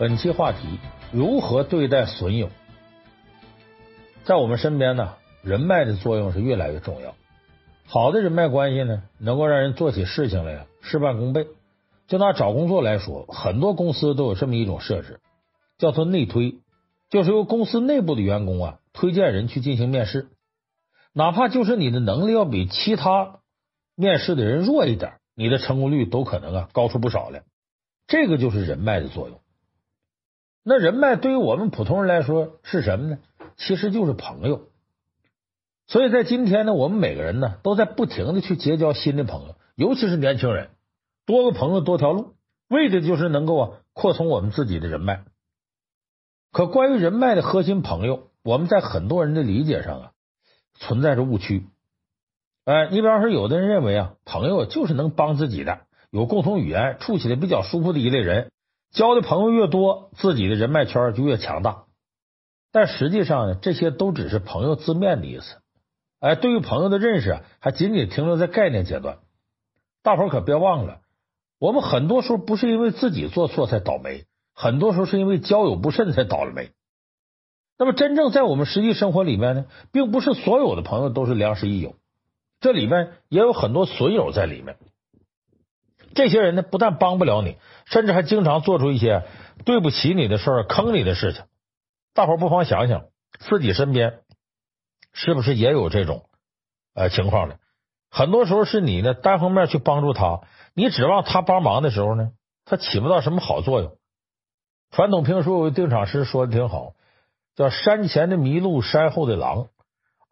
[0.00, 0.60] 本期话题：
[1.12, 2.48] 如何对待损友？
[4.24, 7.14] 在我们身边呢，人脉的作用是越来越重要。
[7.84, 11.48] 好的人脉关系呢，能够让人做起事情来呀事半功倍。
[12.08, 15.20] 就拿找工作来说，很多公司都有这么一种设置，
[15.76, 16.54] 叫做内推，
[17.10, 20.30] 就是由公司内部的员工啊推荐人去进行面试，
[21.12, 23.40] 哪怕就是你的能力要比其他
[23.96, 27.42] 面试的人弱一点，你的成功率都可能啊高出不少来。
[28.06, 29.38] 这个就是人脉的作用。
[30.62, 33.18] 那人脉对于我们普通人来说是什么呢？
[33.56, 34.68] 其实就是朋友。
[35.86, 40.70] 所以在今天呢，我们每个人呢都在不停的去结交新的朋友，尤其是年轻人，
[41.26, 42.34] 多个朋友多条路，
[42.68, 45.24] 为的就是能够啊扩充我们自己的人脉。
[46.52, 50.10] 可关于人脉的核心朋友，我们在很多人的理解上啊
[50.74, 51.66] 存在着误区。
[52.64, 58.52] 哎，你比方说，有的人认为啊，朋友就是能帮自己的，有共同语言，处起来比较舒服的一类人。
[58.92, 61.84] 交的朋友越多，自己的人脉圈就越强大。
[62.72, 65.56] 但实际上呢，这些都只是朋友字面的意思。
[66.20, 69.18] 哎，对于朋友的认识，还仅仅停留在概念阶段。
[70.02, 71.00] 大伙可别忘了，
[71.58, 74.24] 我们很多时候不是因为自己做错才倒霉，
[74.54, 76.70] 很多时候是因为交友不慎才倒了霉。
[77.78, 81.94] 那么，真正在我们实际生活里面呢，并不是所有的朋友都是良师益友，
[82.60, 84.76] 这里面也有很多损友在里面。
[86.14, 89.24] 这些人呢，不但帮不了你，甚至还经常做出一些
[89.64, 91.44] 对不起你的事儿、坑你的事情。
[92.14, 93.04] 大伙不妨想想，
[93.38, 94.20] 自己身边
[95.12, 96.24] 是不是也有这种
[96.94, 97.56] 呃情况呢？
[98.10, 100.40] 很多时候是你呢单方面去帮助他，
[100.74, 102.32] 你指望他帮忙的时候呢，
[102.64, 103.96] 他起不到什么好作用。
[104.90, 106.94] 传统评书有定场诗说的挺好，
[107.54, 109.68] 叫“山前的麋鹿，山后的狼，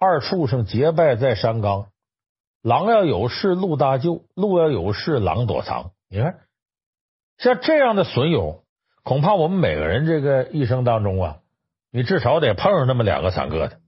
[0.01, 1.87] 二畜生结拜在山岗。”
[2.63, 5.93] 狼要有事，鹿搭救；鹿要有事，狼躲藏。
[6.09, 6.41] 你看，
[7.39, 8.65] 像这样的损友，
[9.05, 11.37] 恐怕我们每个人这个一生当中啊，
[11.93, 13.79] 你至少得碰上那么两个、三个的。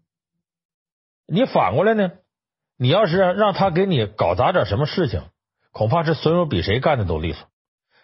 [1.27, 2.13] 你反过来呢？
[2.77, 5.23] 你要是让他给你搞砸点什么事情，
[5.71, 7.47] 恐怕是损友比谁干的都利索。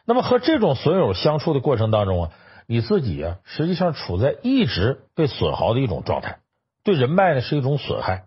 [0.05, 2.33] 那么和这种损友相处的过程当中啊，
[2.67, 6.41] 你自己啊，实际上处在一直被损耗的一种状态，
[6.85, 8.27] 对人脉呢是一种损害。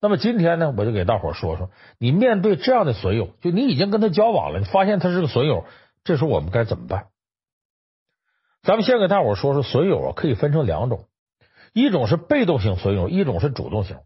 [0.00, 5.64] 那么今天呢，我就给大伙说说，你面对这样的损友，就你已经跟他交往了，你发现他是个损友，
[6.04, 7.08] 这时候我们该怎么办？
[8.62, 11.06] 咱们先给大伙说说损友啊，可以分成两种，
[11.72, 13.98] 一种是被动型损友，一种是主动型。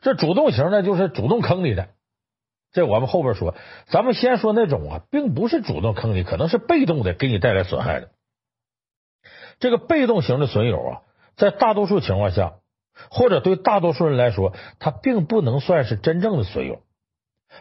[0.00, 1.88] 这主动型呢，就是主动坑你的，
[2.70, 3.56] 这我们后边说。
[3.86, 8.10] 咱们先说那种啊，并不是主动坑你，可能是被动的给你带来损害的。
[9.58, 11.02] 这个被动型的损友啊，
[11.34, 12.54] 在大多数情况下。
[13.10, 16.80] 或者对大多数人来说，他并不能算是真正的损友，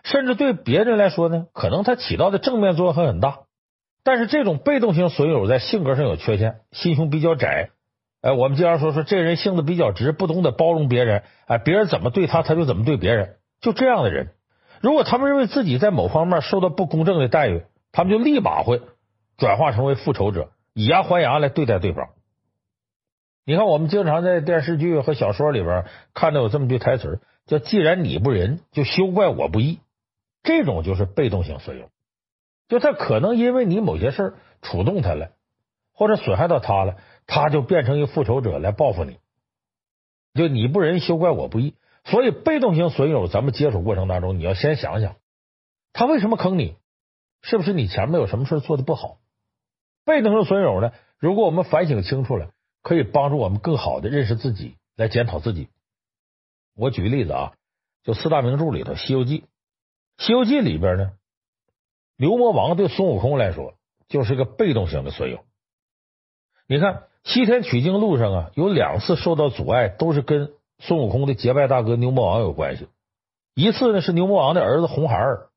[0.04, 3.40] 甚至对别人来说呢，可能他起到的正面作用还很大。
[4.04, 7.70] 但是这种被动型损友在性格上有缺陷，心胸比较窄。
[8.22, 11.24] 哎，我们经常说说这人性子比较直，不懂得包容别人。
[11.46, 13.36] 哎，别人怎么对他，他就怎么对别人。
[13.62, 14.30] 就这样的人，
[14.80, 18.82] 如果他们认为自己在某方面受到不公正的待遇，他们就立马会
[19.38, 22.10] 转化成为复仇者，以牙还牙来对待对方。
[23.44, 29.80] 你看，我们经常在电视剧和小说里边看到有这么句台词，叫“既然你不仁，就休怪我不义”。
[30.44, 31.90] 这种就是被动型损友，
[32.68, 35.32] 就他可能因为你某些事触动他了，
[35.92, 39.18] 或者损害到他了，他就变成一个复仇者来报复你。
[40.36, 41.74] 就你不仁，休怪我不义。
[42.04, 45.16] 所以，被动型损友，咱们接触过程当中，你要先想想，
[45.94, 46.76] 他为什么坑你？
[47.42, 49.18] 是不是你前面有什么事做的不好？
[50.06, 50.92] 被动型损友呢？
[51.18, 52.52] 如果我们反省清楚了。
[52.82, 55.70] 可以帮助我们更好的认识自己，来检讨自己。
[56.76, 57.54] 我举个例子啊，
[58.04, 59.40] 就四大名著里头《西游记》，
[60.18, 61.12] 《西游记》里边呢，
[62.18, 63.76] 牛魔王对孙悟空来说
[64.08, 65.46] 就是个被动型的损友。
[66.68, 72.88] 你看西天取经路上啊，有两次受到阻碍，都是跟孙悟空的结拜大哥牛魔王有关系。
[73.54, 75.50] 一次呢是牛魔王的儿子红孩儿，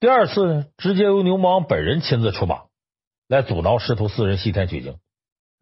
[0.00, 2.62] 第二次呢直接由牛魔王本人亲自出马
[3.28, 4.98] 来阻挠师徒四人西天取经。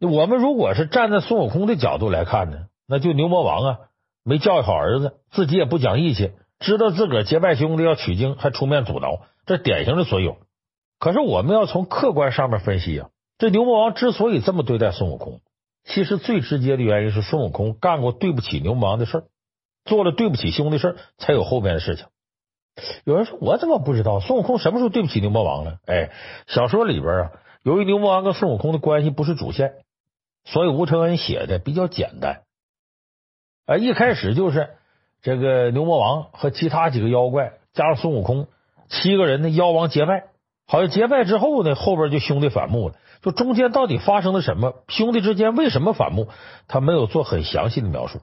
[0.01, 3.79] 我们如果是站在孙悟空的角度来看呢，那就牛魔王啊
[4.23, 10.37] 没教育好儿子，自己也不讲义气，知道自个儿结拜兄弟要取经还出面阻挠，这典型的损友。
[10.99, 13.09] 可是我们要从客观上面分析啊，
[13.39, 15.41] 这牛魔王之所以这么对待孙悟空，
[15.85, 19.25] 其实最直接的原因是孙悟空干过对不起牛魔王的事儿，
[19.85, 22.07] 做了对不起兄弟事儿，才有后面的事情。
[23.05, 25.79] 有人说，我怎么不知道孙悟空什么时候对不起牛魔王了？
[25.87, 26.11] 哎，
[26.47, 27.31] 小说里边啊，
[27.63, 29.73] 由于牛魔王跟孙悟空的关系不是主线，
[30.51, 32.43] 所以吴承恩写的比较简单。
[33.67, 34.71] 啊，一开始就是
[35.21, 38.49] 这个牛魔王和其他几个妖怪加上孙悟空
[38.89, 40.29] 七个人的妖王结拜。
[40.67, 42.95] 好像结拜之后呢，后边就兄弟反目了。
[43.21, 44.85] 就中间到底发生了什么？
[44.89, 46.29] 兄弟之间为什么反目？
[46.67, 48.21] 他没有做很详细的描述。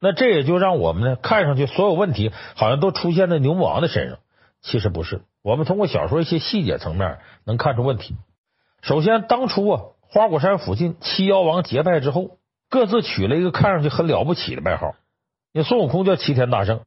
[0.00, 4.18] 那这也就让我们呢看上去所有问题好像都出现在牛魔王的身上。
[4.62, 8.16] 其实不是，我们通过小说一些细节层面能看出问题。
[8.82, 9.82] 首先，当初啊
[10.14, 12.38] 花果山附近七妖王结拜之后，
[12.70, 14.94] 各自取了一个看上去很了不起的外号。
[15.52, 16.82] 那孙悟空叫齐天大圣，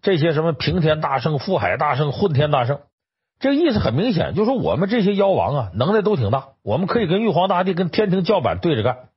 [0.00, 2.80] 这些什么平天大圣、覆海大圣、混天大圣。
[3.38, 9.10] 这个意思很明显，就说我们这些妖王啊，能耐都挺大，我们可以跟玉皇大帝、跟天庭叫板对着干。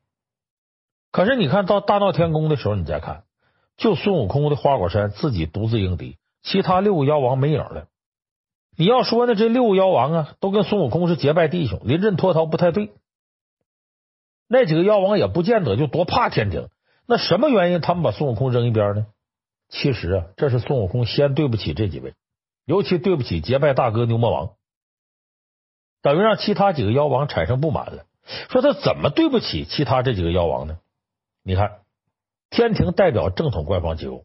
[1.13, 3.23] 可是你看到大闹天宫的时候，你再看，
[3.77, 7.85] 就孙悟空的花果山自己独自迎敌，其他六个妖王没影了。
[8.75, 12.91] 你要说呢，这六个妖王啊，都跟孙悟空是结拜弟兄，临阵脱逃不太对。
[14.53, 16.69] 那几个妖王也不见得就多怕天庭，
[17.07, 19.07] 那什么原因他们把孙悟空扔一边呢？
[19.67, 22.13] 其实啊，这是孙悟空先对不起这几位。
[22.65, 24.51] 尤其对不起结拜大哥牛魔王，
[26.03, 28.05] 等于让其他几个妖王产生不满了。
[28.51, 30.77] 说他怎么对不起其他这几个妖王呢？
[31.43, 31.79] 你看，
[32.51, 34.23] 天庭代表正统官方机构，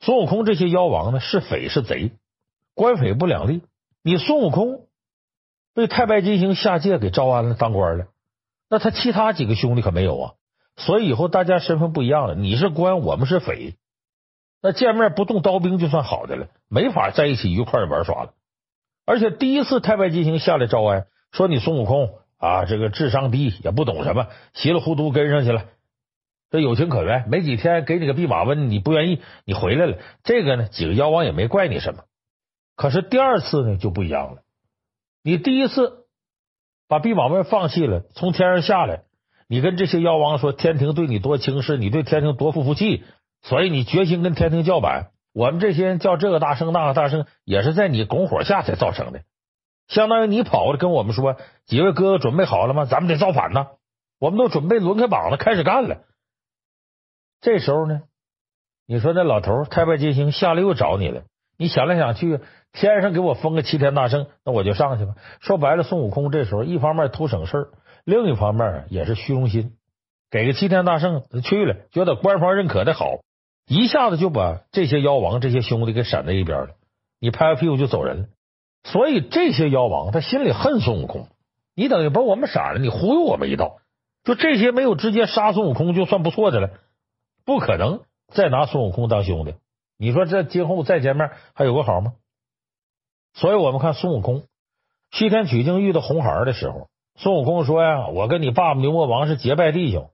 [0.00, 2.12] 孙悟空这些妖王呢是匪是贼，
[2.74, 3.60] 官匪不两立。
[4.02, 4.86] 你孙悟空
[5.74, 8.06] 被太白金星下界给招安了当官了，
[8.74, 10.32] 那他其他几个兄弟可没有啊。
[10.76, 13.76] 所以以后大家身份不一样了，你是官，我们是匪。
[14.60, 18.32] 那见面不动刀兵就算好的了，没法在一起愉快的玩耍了。
[19.06, 25.66] 而且第一次太白金星下来招安，说你孙悟空啊，这个智商低，也不懂什么，稀里糊涂跟上去了。
[26.50, 29.98] 这有情可原，没几天给你个弼马温，你不愿意，你回来了。
[30.24, 32.02] 这个呢，几个妖王也没怪你什么。
[32.74, 34.42] 可是第二次呢就不一样了。
[35.22, 36.03] 你第一次
[36.94, 39.02] 把弼马温放弃了，从天上下来，
[39.48, 43.02] 你跟这些妖王说天庭对你多轻视，你对天庭多不服气。
[43.42, 49.22] 所以你决心跟天庭叫板，我们这些人叫这个大圣那个大圣，也是在你拱火下才造成的。
[49.88, 52.84] 相当于你跑了跟我们说，几位哥哥准备好了吗？
[52.84, 53.66] 咱们得造反呢，
[54.20, 56.02] 我们都准备轮开膀子开始干了。
[57.40, 58.02] 这时候呢，
[58.86, 61.24] 你说那老头太白金星下来又找你了，
[61.58, 62.38] 你想来想去，
[62.74, 65.14] 天上给我封个齐天大圣，那我就上去吧。
[65.40, 67.68] 说白了，孙悟空这时候一方面图省事，
[68.04, 69.76] 另一方面也是虚荣心，
[70.28, 73.20] 给个齐天大圣他去了，觉得官方认可的好。
[73.66, 76.68] 一下子就把这些妖王、这些兄弟给闪在一边了，
[77.20, 78.26] 你拍拍屁股就走人了。
[78.82, 81.28] 所以这些妖王他心里恨孙悟空，
[81.74, 83.76] 你等于把我们闪了，你忽悠我们一道。
[84.24, 86.70] 就这些没有直接杀孙悟空就算不错的了，
[87.46, 88.00] 不可能
[88.32, 89.54] 再拿孙悟空当兄弟。
[89.96, 92.14] 你说这今后再见面还有个好吗？
[93.34, 94.44] 所以我们看孙悟空
[95.10, 100.10] 西天取经遇到红孩儿的时候，孙悟空说呀：“我跟你爸爸牛魔王是结拜弟兄。”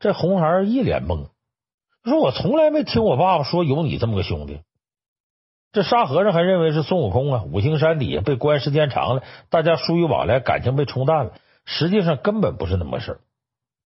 [0.00, 1.26] 这红孩儿一脸懵。
[2.04, 4.60] 说我从来没听我爸爸说有你这么个兄弟。
[5.72, 11.32] 这沙和尚还认为是孙悟空啊，五行山底下被关时间长了，大家疏于往来，感情被冲淡了。
[11.66, 13.20] 实际上根本不是那么事，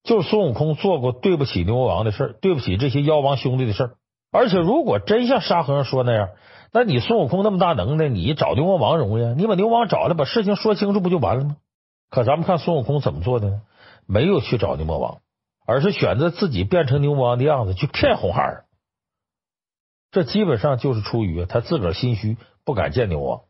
[0.05, 3.95] 就是孙悟空做过对不起牛魔王的事儿，对不起这些妖王兄弟的事儿。
[4.31, 6.29] 而且如果真像沙和尚说那样，
[6.73, 9.35] 那你孙悟空那么大能耐，你找牛魔王容易啊？
[9.37, 11.57] 你把牛魔王找来，把事情说清楚不就完了吗？
[12.11, 13.63] 可咱们看孙悟空怎么做的呢？
[14.07, 15.19] 没有去找牛魔王。
[15.65, 18.65] 而是选择自己变成牛魔王的样子去骗红孩儿，
[20.11, 23.43] 这基本上就是出于他自个儿心虚，不敢见牛王。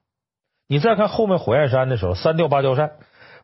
[0.69, 2.93] 你再看后面火焰山的时候，三吊芭蕉扇，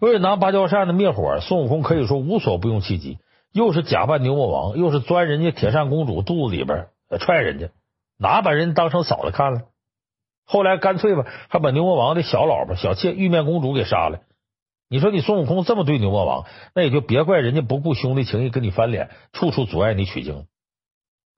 [0.00, 3.18] 为了拿芭蕉扇的灭火，孙悟空可以说无所不用其极，
[3.52, 6.88] 又是假扮牛魔王，又是钻人家铁扇公主肚子里边
[7.20, 7.70] 踹人家，
[8.18, 9.62] 哪把人当成嫂子看了？
[10.44, 14.20] 后来干脆吧，还把牛魔王的小老婆小妾玉面公主给杀了。
[14.88, 20.46] 你说你孙悟空这么对牛魔王，那也就别怪人家不顾兄弟情谊跟你翻脸，处处阻碍你取经。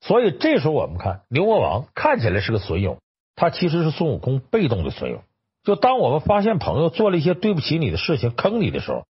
[0.01, 2.99] 所以这时候我们看牛魔王看起来是个损友，
[3.35, 5.25] 他其实是孙悟空被动的损友。
[5.65, 9.05] 就当我们发现朋友做了一些对不起你的事情，坑你的时候，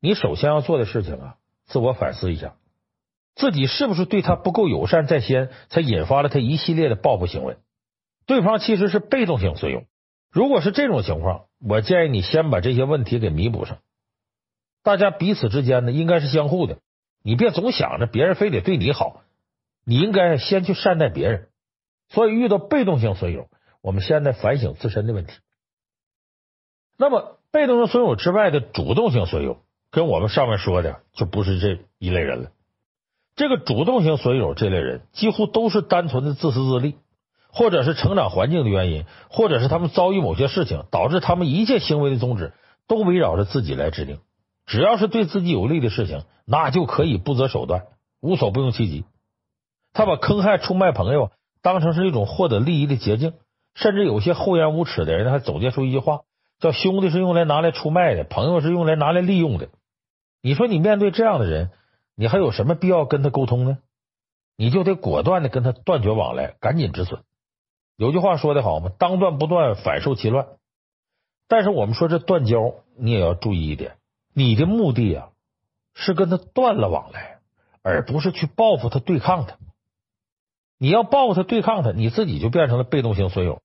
[0.00, 2.54] 你首先要做的事情啊，自我反思一下，
[3.36, 7.58] 自己是不是对他不够友善在先，才引发了他一系列的报复行为。
[8.26, 9.84] 对方其实是被动性损友。
[10.32, 13.78] 如果是这种情况，我建议你先把这些问题给弥补上。
[14.82, 16.78] 大家彼此之间呢，应该是相互的。
[17.22, 19.22] 你别总想着别人非得对你好，
[19.84, 21.48] 你应该先去善待别人。
[22.08, 23.48] 所以遇到被动性损友，
[23.82, 25.34] 我们现在反省自身的问题。
[26.96, 32.50] 那么，被动性损友之外的主动性损友，跟我们上面说的就不是这一类人了。
[33.36, 36.96] 这个主动型损友这类人，几乎都是单纯的自私自利，
[37.52, 42.54] 或者是成长环境的原因，或者是他们遭遇某些事情，导致他们一切行为的宗旨
[42.88, 44.18] 都围绕着自己来制定。
[44.64, 47.82] 只要是对自己有利的事情，那就可以不择手段，
[48.22, 49.04] 无所不用其极。
[49.92, 51.30] 他把坑害、出卖朋友
[51.62, 53.34] 当成是一种获得利益的捷径，
[53.74, 56.20] 甚至有些厚颜无耻的人还总结出一句话：
[56.58, 59.68] 叫“兄弟是用来拿来出卖的，朋友是用来拿来利用的”。
[60.42, 61.70] 你说你面对这样的人，
[62.16, 63.78] 你还有什么必要跟他沟通呢？
[64.56, 67.22] 你就得果断的跟他断绝往来，赶紧止损。
[67.96, 70.48] 有句话说的好嘛，当断不断，反受其乱。
[71.46, 73.98] 但是我们说这断交，你也要注意一点，
[74.32, 75.28] 你的目的啊
[75.94, 77.40] 是跟他断了往来，
[77.82, 79.58] 而不是去报复他、对抗他。
[80.78, 83.60] 你要报复他、对抗他，你自己就变成了被动性损友。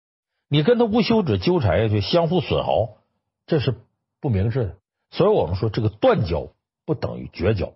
[0.50, 2.98] 你跟他无休止纠缠下去，相互损耗，
[3.46, 3.74] 这是
[4.20, 4.76] 不明智的。
[5.10, 6.50] 所以我们说，这个断交
[6.86, 7.74] 不等于绝交。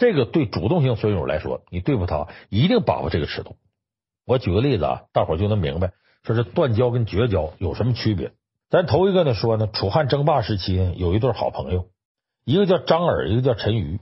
[0.00, 3.56] 这个对主动性损友来说，你对付他一定把握这个尺度。
[4.24, 8.32] 我举个例子啊，大伙就能明白，说这断交跟绝交有什么区别。
[8.70, 11.88] 咱头一个呢说呢，楚汉争霸时期有一对好朋友，
[12.46, 14.00] 一个叫张耳，一个叫陈驭。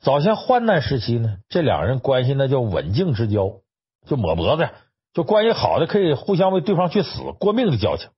[0.00, 3.60] 早先患难时期呢，这两人关系那叫刎颈之交，
[4.08, 4.68] 就抹脖子，
[5.12, 8.10] 就关系好的可以互相为对方去死，过命的交情。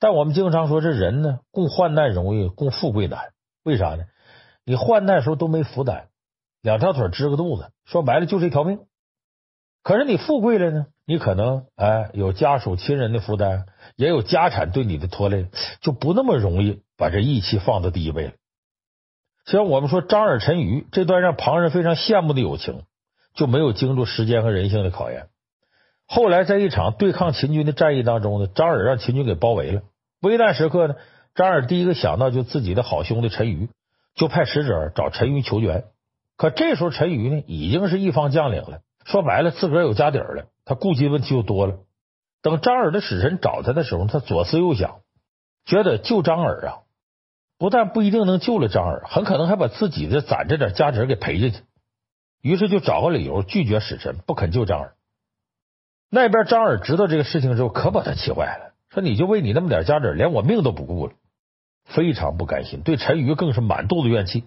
[0.00, 3.32] 但我们经常说，这人呢，共患难容易，共富贵难。
[3.62, 4.06] 为啥呢？
[4.64, 6.08] 你患难时候都没负担。
[6.62, 8.78] 两条腿支个肚子，说白了就是一条命。
[9.82, 15.48] 可是你富贵了呢，你可能哎有家属亲人的负担，也有家产对你的拖累，
[15.80, 18.32] 就不那么容易把这义气放到第一位了。
[19.44, 22.84] 像我们说张耳陈驭这段让旁人非常羡慕的友情，
[23.34, 25.26] 就没有经住时间和人性的考验。
[26.06, 29.82] 后来在一场对抗秦军的战役当中呢，张耳让秦军给包围了，
[30.20, 30.94] 危难时刻呢，
[31.34, 33.68] 张耳第一个想到就自己的好兄弟陈驭，
[34.14, 35.86] 就派使者找陈驭求援。
[36.36, 41.78] 可这时候陈驭呢，已经是一方将领了，说白了自个儿有家底儿了，他顾及问题就多了。
[42.42, 45.00] 等张耳的使臣找他的时候，他左思右想，
[45.64, 46.78] 觉得救张耳啊，
[47.58, 51.60] 不但不一定能救了张耳，很可能还把自己的攒着点家底儿给赔进去。
[52.40, 54.94] 于是就找个理由拒绝使臣，不肯救张耳。
[56.10, 61.12] 那边张耳知道这个事情之后，可把他气坏了，说你就为你那么点家底，连我命都不顾了，
[61.84, 64.42] 非常不甘心，对陈驭更是满肚子怨气。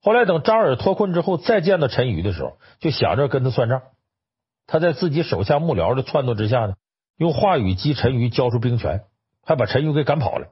[0.00, 3.82] 后来等张耳脱困之后，再见到陈驭的时候，就想着跟他算账。
[4.66, 6.74] 他在自己手下幕僚的撺掇之下呢，
[7.16, 9.04] 用话语激陈驭交出兵权，
[9.44, 10.48] 还把陈驭给赶跑了，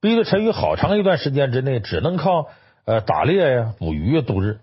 [0.00, 2.46] 逼得陈驭好长一段时间之内只能靠
[2.84, 4.60] 呃打猎呀、捕鱼呀度日。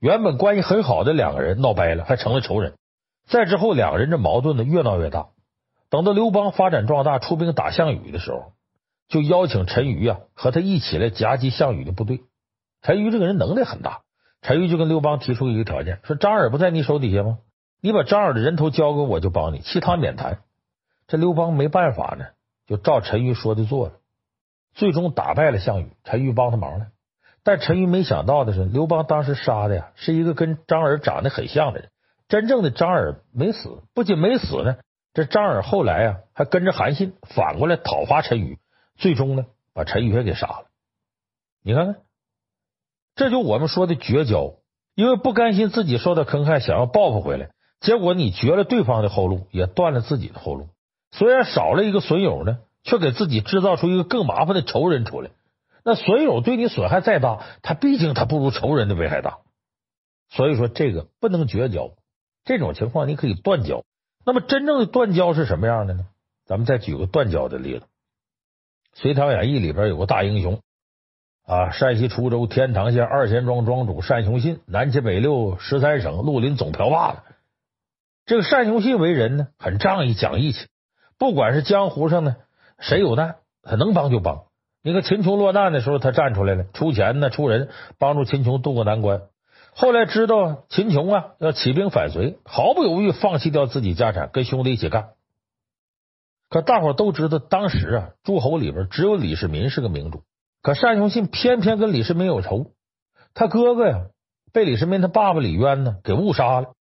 [0.00, 2.74] 原本关系很好的两个人闹掰了，还成了仇人。
[3.28, 5.28] 再之后，两个人这矛盾呢越闹越大。
[5.88, 8.54] 等到刘邦发展壮大，出兵打项羽的时候，
[9.08, 12.22] 就邀请陈驭啊和他一起来夹击项羽的部队。
[12.82, 14.00] 陈驭这个人能力很大，
[14.42, 17.38] 陈驭就跟刘邦提出一个条件，说张耳不在你手底下吗？
[17.80, 20.40] 你把张耳的人头交给我，就帮你，其他免谈。
[21.06, 22.26] 这刘邦没办法呢，
[22.66, 23.94] 就照陈驭说的做了，
[24.74, 25.92] 最终打败了项羽。
[26.04, 26.86] 陈驭帮他忙了，
[27.44, 31.90] 但陈驭没想到的是，刘邦当时杀的呀是一个跟张耳长得很像的人，
[32.28, 34.76] 真正的张耳没死，不仅没死呢，
[35.14, 38.58] 这张耳后来啊还跟着韩信反过来讨伐陈驭，
[38.96, 40.66] 最终呢把陈驭给杀了。
[41.62, 41.96] 你看看。
[43.14, 44.54] 这就我们说的绝交，
[44.94, 47.50] 因为不甘心自己受到坑害，想要报复回来，
[47.80, 50.68] 结果你绝了对方的后路，也断了自己的后路。
[51.10, 55.30] 虽然少了一个损友呢，却给自己制造出一个更麻烦的仇人出来。
[55.84, 59.38] 那损友对你损害再大，他毕竟他不如仇人的危害大。
[60.30, 61.90] 所以说这个不能绝交，
[62.44, 63.84] 这种情况你可以断交。
[64.24, 66.06] 那么真正的断交是什么样的呢？
[66.46, 67.80] 咱们再举个断交的例子，
[68.94, 70.60] 《隋唐演义》里边有个大英雄。
[71.52, 77.18] 啊，山西滁州天堂县二贤庄庄主单雄信，南七北六十三省绿林总瓢把子。
[78.24, 80.66] 这个单雄信为人呢，很仗义讲义气，
[81.18, 82.36] 不管是江湖上呢，
[82.78, 84.44] 谁有难，他能帮就帮。
[84.82, 89.20] 你看秦琼落难的时候，他站出来了，出钱呢，出人帮助秦琼渡过难关。
[89.74, 95.10] 后来知道秦琼啊要起兵反隋，毫不犹豫放弃掉自己家产，跟兄弟一起干。
[96.48, 100.22] 可大伙都知道，当时啊，诸侯里边只有李世民是个明主。
[100.62, 102.70] 可单雄信偏偏跟李世民有仇，
[103.34, 104.06] 他哥哥呀
[104.52, 106.74] 被李世民他爸爸李渊呢给误杀了，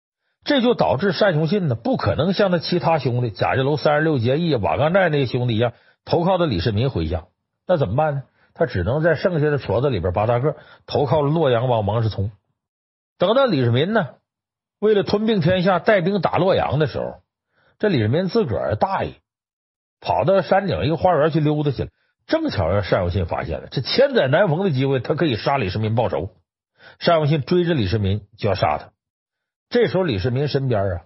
[0.44, 5.74] 这就导致单雄信呢不可能像他其他兄弟贾家楼三十六结义、瓦岗寨那些兄弟一样
[6.04, 7.26] 投靠到李世民麾下，
[7.66, 8.22] 那怎么办呢？
[8.52, 12.32] 他只能在剩下的矬子里边八大个投靠了洛阳王王世充。
[13.16, 14.08] 等到李世民呢
[14.80, 17.20] 为了吞并天下，带兵打洛阳的时候，
[17.78, 19.14] 这李世民自个儿大意，
[20.00, 21.90] 跑到山顶一个花园去溜达去了，
[22.28, 26.30] 正巧让单雄信发现了，这千载难逢的机会，他可以杀李世民报仇。
[27.04, 28.92] 单雄信追着李世民就要杀他，
[29.70, 31.00] 这时候李世民身边啊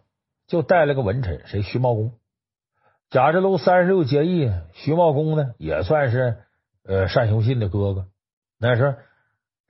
[0.48, 1.62] 就带了个文臣，谁？
[1.62, 2.12] 徐茂公。
[3.08, 6.38] 贾家楼三十六结义，徐茂公呢也算是
[6.84, 8.06] 呃单雄信的哥哥。
[8.58, 8.96] 那是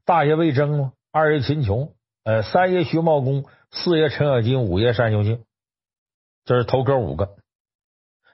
[0.06, 1.92] 大爷魏征嘛，二爷秦琼，
[2.24, 5.44] 呃，三爷徐茂公，四爷程咬金，五爷单雄信，
[6.46, 7.36] 这是头哥五个。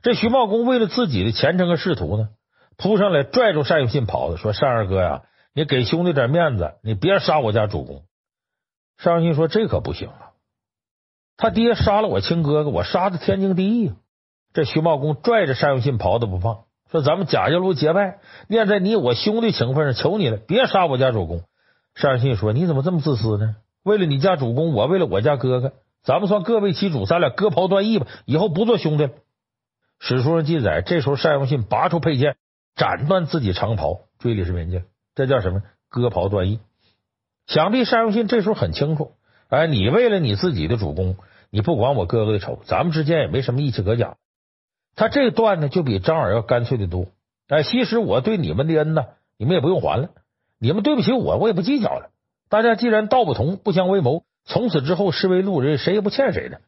[0.03, 2.29] 这徐茂公为了自己的前程和仕途呢，
[2.79, 5.23] 扑上来拽住单雄信袍子，说：“单二哥呀。”
[5.53, 8.05] 你给兄弟点面子，你别杀我家主公。
[9.03, 10.31] 单雄信说：“这可不行啊！
[11.37, 13.93] 他爹杀了我亲哥哥，我杀的天经地义。”
[14.55, 21.43] 这徐茂公拽着单雄信袍子不放，说：“咱们贾家楼结拜，念在你我兄弟情分上，求你了，别杀我家主公。”
[22.01, 23.57] 单雄信说：“你怎么这么自私呢？
[23.83, 25.73] 为了你家主公，我为了我家哥哥，
[26.05, 29.11] 咱们算各为其主，咱俩割袍断义吧，以后不做兄弟了。”
[29.99, 32.37] 史书上记载，这时候单雄信拔出佩剑，
[32.79, 34.85] 斩断自己长袍，追李世民去。
[35.15, 35.63] 这叫什么？
[35.91, 36.61] 割袍断义。
[37.47, 39.13] 想必单雄信这时候很清楚，
[39.49, 41.17] 哎，你为了你自己的主公，
[41.51, 44.17] 你不管我哥哥的仇，咱们之间也没什么义气可讲。
[44.95, 47.07] 他这段呢，就比张耳要干脆的多。
[47.49, 49.07] 哎，其实我对你们的恩呢，
[49.37, 50.11] 你们也不用还了。
[50.61, 52.11] 你们对不起我，我也不计较了。
[52.49, 56.61] 大家既然道不同，不相为谋，从此之后视为路人，谁也不欠谁的。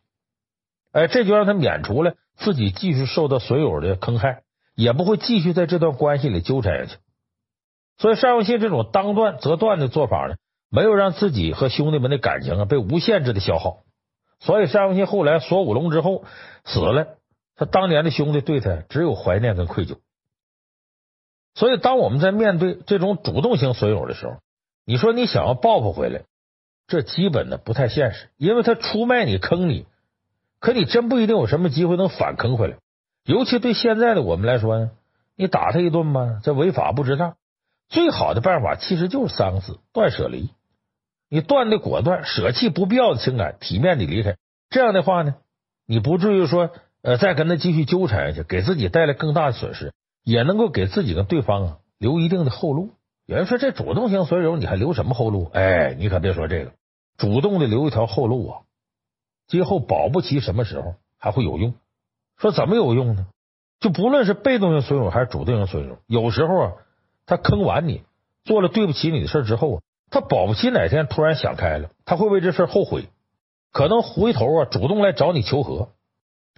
[0.93, 4.43] 哎，这就让他免除了自己继续受到损友的坑害，
[4.81, 6.99] 也不会继续在这段关系里纠缠下去。
[7.99, 10.37] 所以单雄信这种当断则断的做法呢，
[10.71, 13.83] 没有让自己和兄弟们的感情啊被无限制的消耗。
[14.39, 16.25] 所以单雄信后来锁五龙之后
[16.65, 17.19] 死了，
[17.57, 19.99] 他当年的兄弟对他只有怀念跟愧疚。
[21.55, 24.37] 所以当我们在面对这种主动型损友的时候，
[24.87, 26.23] 你说你想要报复回来，
[26.87, 29.85] 这基本的不太现实，因为他出卖你坑你，
[30.59, 32.79] 可你真不一定有什么机会能反坑回来。
[33.31, 34.91] 尤其对现在的我们来说呢，
[35.37, 37.37] 你打他一顿吧，这违法不值当。
[37.89, 40.51] 最好的办法其实就是三个字：断舍离。
[41.29, 44.35] 你断的果断，舍弃不必要的情感，体面的离开。
[44.69, 45.37] 这样的话呢，
[45.87, 46.71] 你不至于说
[47.03, 49.93] 呃再跟他继续纠缠下去，给自己带来更大的损失，
[50.25, 52.95] 也能够给自己跟对方啊留一定的后路。
[53.27, 55.49] 有人说这主动型损友你还留什么后路？
[55.53, 56.73] 哎，你可别说这个，
[57.17, 58.59] 主动的留一条后路啊，
[59.47, 61.75] 今后保不齐什么时候还会有用。
[62.41, 63.27] 说怎么有用呢？
[63.79, 66.73] 就不论是被动型损友还是主动型损友，有时候啊。
[67.27, 68.03] 他坑完你，
[68.43, 73.05] 做了对不起你的事之后啊，他保不齐哪天突然想开了，他会为这事后悔，
[73.71, 75.91] 可能回头啊主动来找你求和。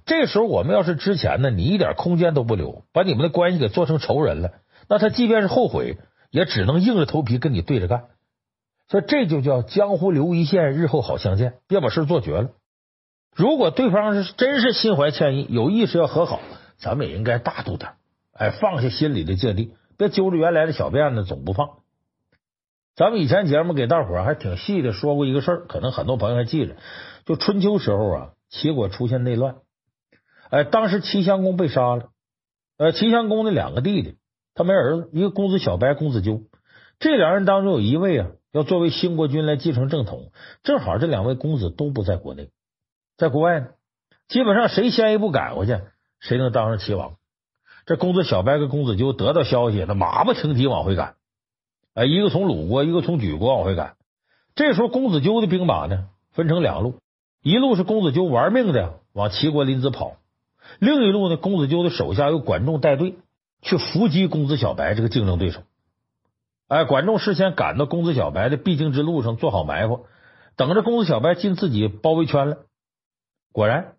[0.07, 4.53] 这时候我们要是之前呢，你一点空间都不留，把你们的关系给做成仇人了，
[4.89, 5.99] 那他即便是后悔，
[6.31, 8.05] 也只能硬着头皮跟你对着干。
[8.89, 11.59] 所以这就叫江湖留一线，日后好相见。
[11.69, 12.49] 别把事做绝了。
[13.35, 16.41] 如果对方是真是心怀歉意，有意识要和好，
[16.79, 17.93] 咱们也应该大度点，
[18.33, 19.75] 哎，放下心里的芥蒂。
[19.97, 21.71] 别揪着原来的小辫子总不放。
[22.95, 26.77] 咱们以前节目给大伙儿还挺细的说过一个事儿，可能很多朋友还记着。
[27.25, 29.57] 就春秋时候啊，齐国出现内乱，
[30.51, 32.11] 哎，当时齐襄公被杀了。
[32.77, 34.17] 呃，齐襄公的两个弟弟，
[34.55, 36.43] 他没儿子，一个公子小白，公子纠。
[36.99, 42.51] 这两人当中有一位啊，要作为兴国君来继承正统，正好这两位公子都不在国内，
[43.17, 43.67] 在国外呢。
[44.29, 45.79] 基本上谁先一步赶回去，
[46.19, 47.17] 谁能当上齐王。
[47.85, 51.17] 这公子小白跟公子纠得到消息，那马不停蹄往回赶，
[51.93, 53.97] 哎，一个从鲁国，一个从莒国往回赶。
[54.55, 56.95] 这时候，公子纠的兵马呢，分成两路，
[57.43, 60.17] 一路是公子纠玩命的往齐国临淄跑，
[60.79, 63.17] 另一路呢，公子纠的手下由管仲带队
[63.61, 65.61] 去伏击公子小白这个竞争对手。
[66.69, 70.07] 哎，管仲事先赶到公子小白的必经之路上做好埋伏，
[70.57, 72.57] 等着公子小白进自己包围圈了。
[73.53, 73.95] 果然，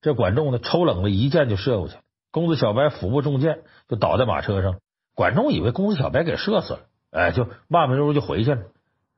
[0.00, 1.96] 这管仲呢，抽冷子一箭就射过去。
[2.30, 4.78] 公子小白腹部中箭，就倒在马车上。
[5.14, 6.80] 管仲以为公子小白给射死了，
[7.10, 8.62] 哎，就慢慢悠悠就回去了。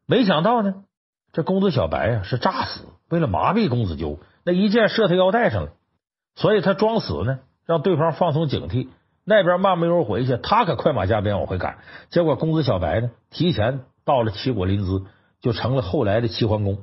[0.06, 0.84] 没想到呢，
[1.32, 5.72] 这公子小白呀是诈死，为了麻痹公子纠，那一箭射他腰带上了，
[6.36, 8.88] 所以他装死呢，让对方放松警惕。
[9.24, 11.80] 那边慢慢悠悠回去，他可快马加鞭往回赶。
[12.08, 15.04] 结果公子小白呢，提前到了齐国临淄，
[15.42, 16.78] 就成了后来的齐桓公。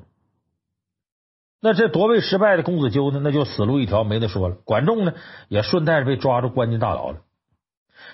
[1.65, 4.55] 那这夺位失败的公子纠呢，那就死路一条，没得说了。
[4.65, 5.15] 管仲呢，
[5.47, 7.21] 也顺带着被抓住关进大牢了。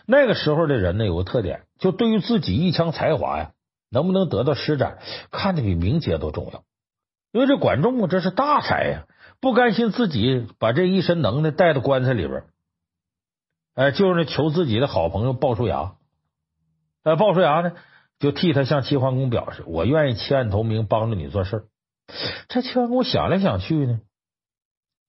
[0.06, 3.52] 那个时候的人呢，有个特点，就对于自己一腔才华呀，
[3.90, 5.00] 能不能得到施展，
[5.32, 6.64] 看得比名节都重要。
[7.34, 9.04] 因为这管仲啊，这是大才呀，
[9.42, 12.44] 不甘心自己把这一身能耐带到棺材里边，
[13.76, 15.96] 哎，就是求自己的好朋友鲍叔牙。
[17.04, 17.74] 呃，鲍叔牙呢，
[18.18, 21.66] 就替他向齐桓公表示，我愿意弃暗投明，帮着你做事。
[22.48, 24.00] 这齐桓公想来想去呢，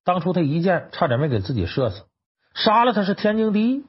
[0.05, 2.05] 当初他一箭差点没给自己射死，
[2.55, 3.85] 杀了他是天经地义。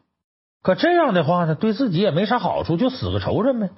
[0.61, 3.69] 可这样的话呢，对自己也没啥好处，就死个仇人呗。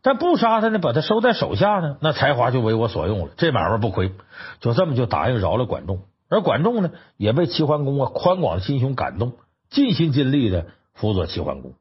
[0.00, 4.12] 但不杀他呢，把他收在手下呢，那才华就为我所用了，这买卖不亏。
[4.60, 9.34] 就这么就答应饶了管仲，而管仲呢，也被齐桓公啊宽广的心胸感动，
[9.68, 11.74] 尽心尽力的辅佐齐桓公。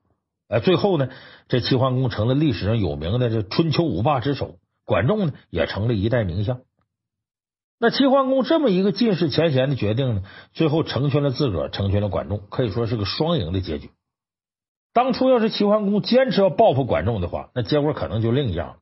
[0.50, 1.08] 哎，最后呢，
[1.48, 6.60] 这齐桓公成了历史上有名的这春秋五霸之首，管仲呢也成了一代名相。
[7.84, 10.24] 那齐桓公这么一个尽释前嫌的决定呢，
[10.54, 13.90] 最后成全了自个儿，成全了管仲，可以说是个双赢的结局。
[14.94, 18.76] 当初要是齐桓公坚持要报复管仲的话，那结果可能就另一样。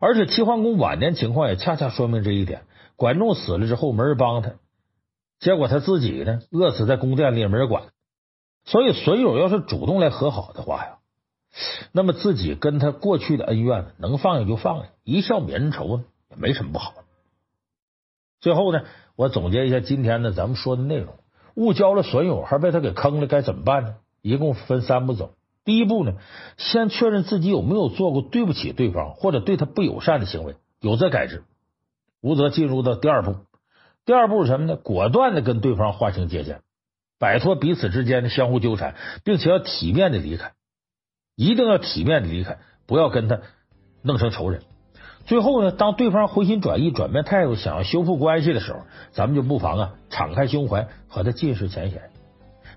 [0.00, 2.62] 而且齐桓公晚年情况也恰恰说明这一点。
[2.96, 4.52] 管仲死了之后，没人帮他，
[5.40, 7.82] 结果他自己呢饿死在宫殿里，也没人管。
[8.64, 10.98] 所以损友要是主动来和好的话呀，
[11.92, 16.94] 那么自己跟他过去的恩怨能放下就放下，一笑泯恩仇呢也没什么不好。
[18.40, 18.82] 最后呢，
[19.16, 21.14] 我总结一下今天呢咱们说的内容：
[21.54, 23.94] 误交了损友，还被他给坑了，该怎么办呢？
[24.22, 25.34] 一共分三步走。
[25.64, 26.14] 第一步呢，
[26.56, 31.44] 先确认自己有没有做过对不起对方或者对他不友善的行为，有则改之，
[32.20, 33.36] 无则进入到第二步。
[34.06, 34.76] 第二步是什么呢？
[34.76, 36.62] 果断的跟对方划清界限，
[37.18, 40.52] 摆脱彼此之间的相互纠缠，并且要体面的离开，
[41.36, 43.40] 一定要体面的离开，不要跟他
[44.00, 44.62] 弄成仇人。
[45.28, 48.80] 最后呢，当对方回心转意、转变态度，想要修复关系的时候，
[49.12, 52.00] 咱们就不妨啊，敞开胸怀和他尽释前嫌。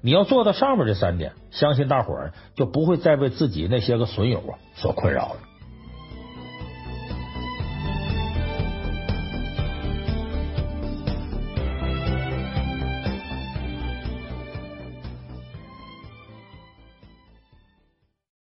[0.01, 5.50] 你要做到上面这三点，相信大伙儿就不会再被自己那些个损友啊所困扰了。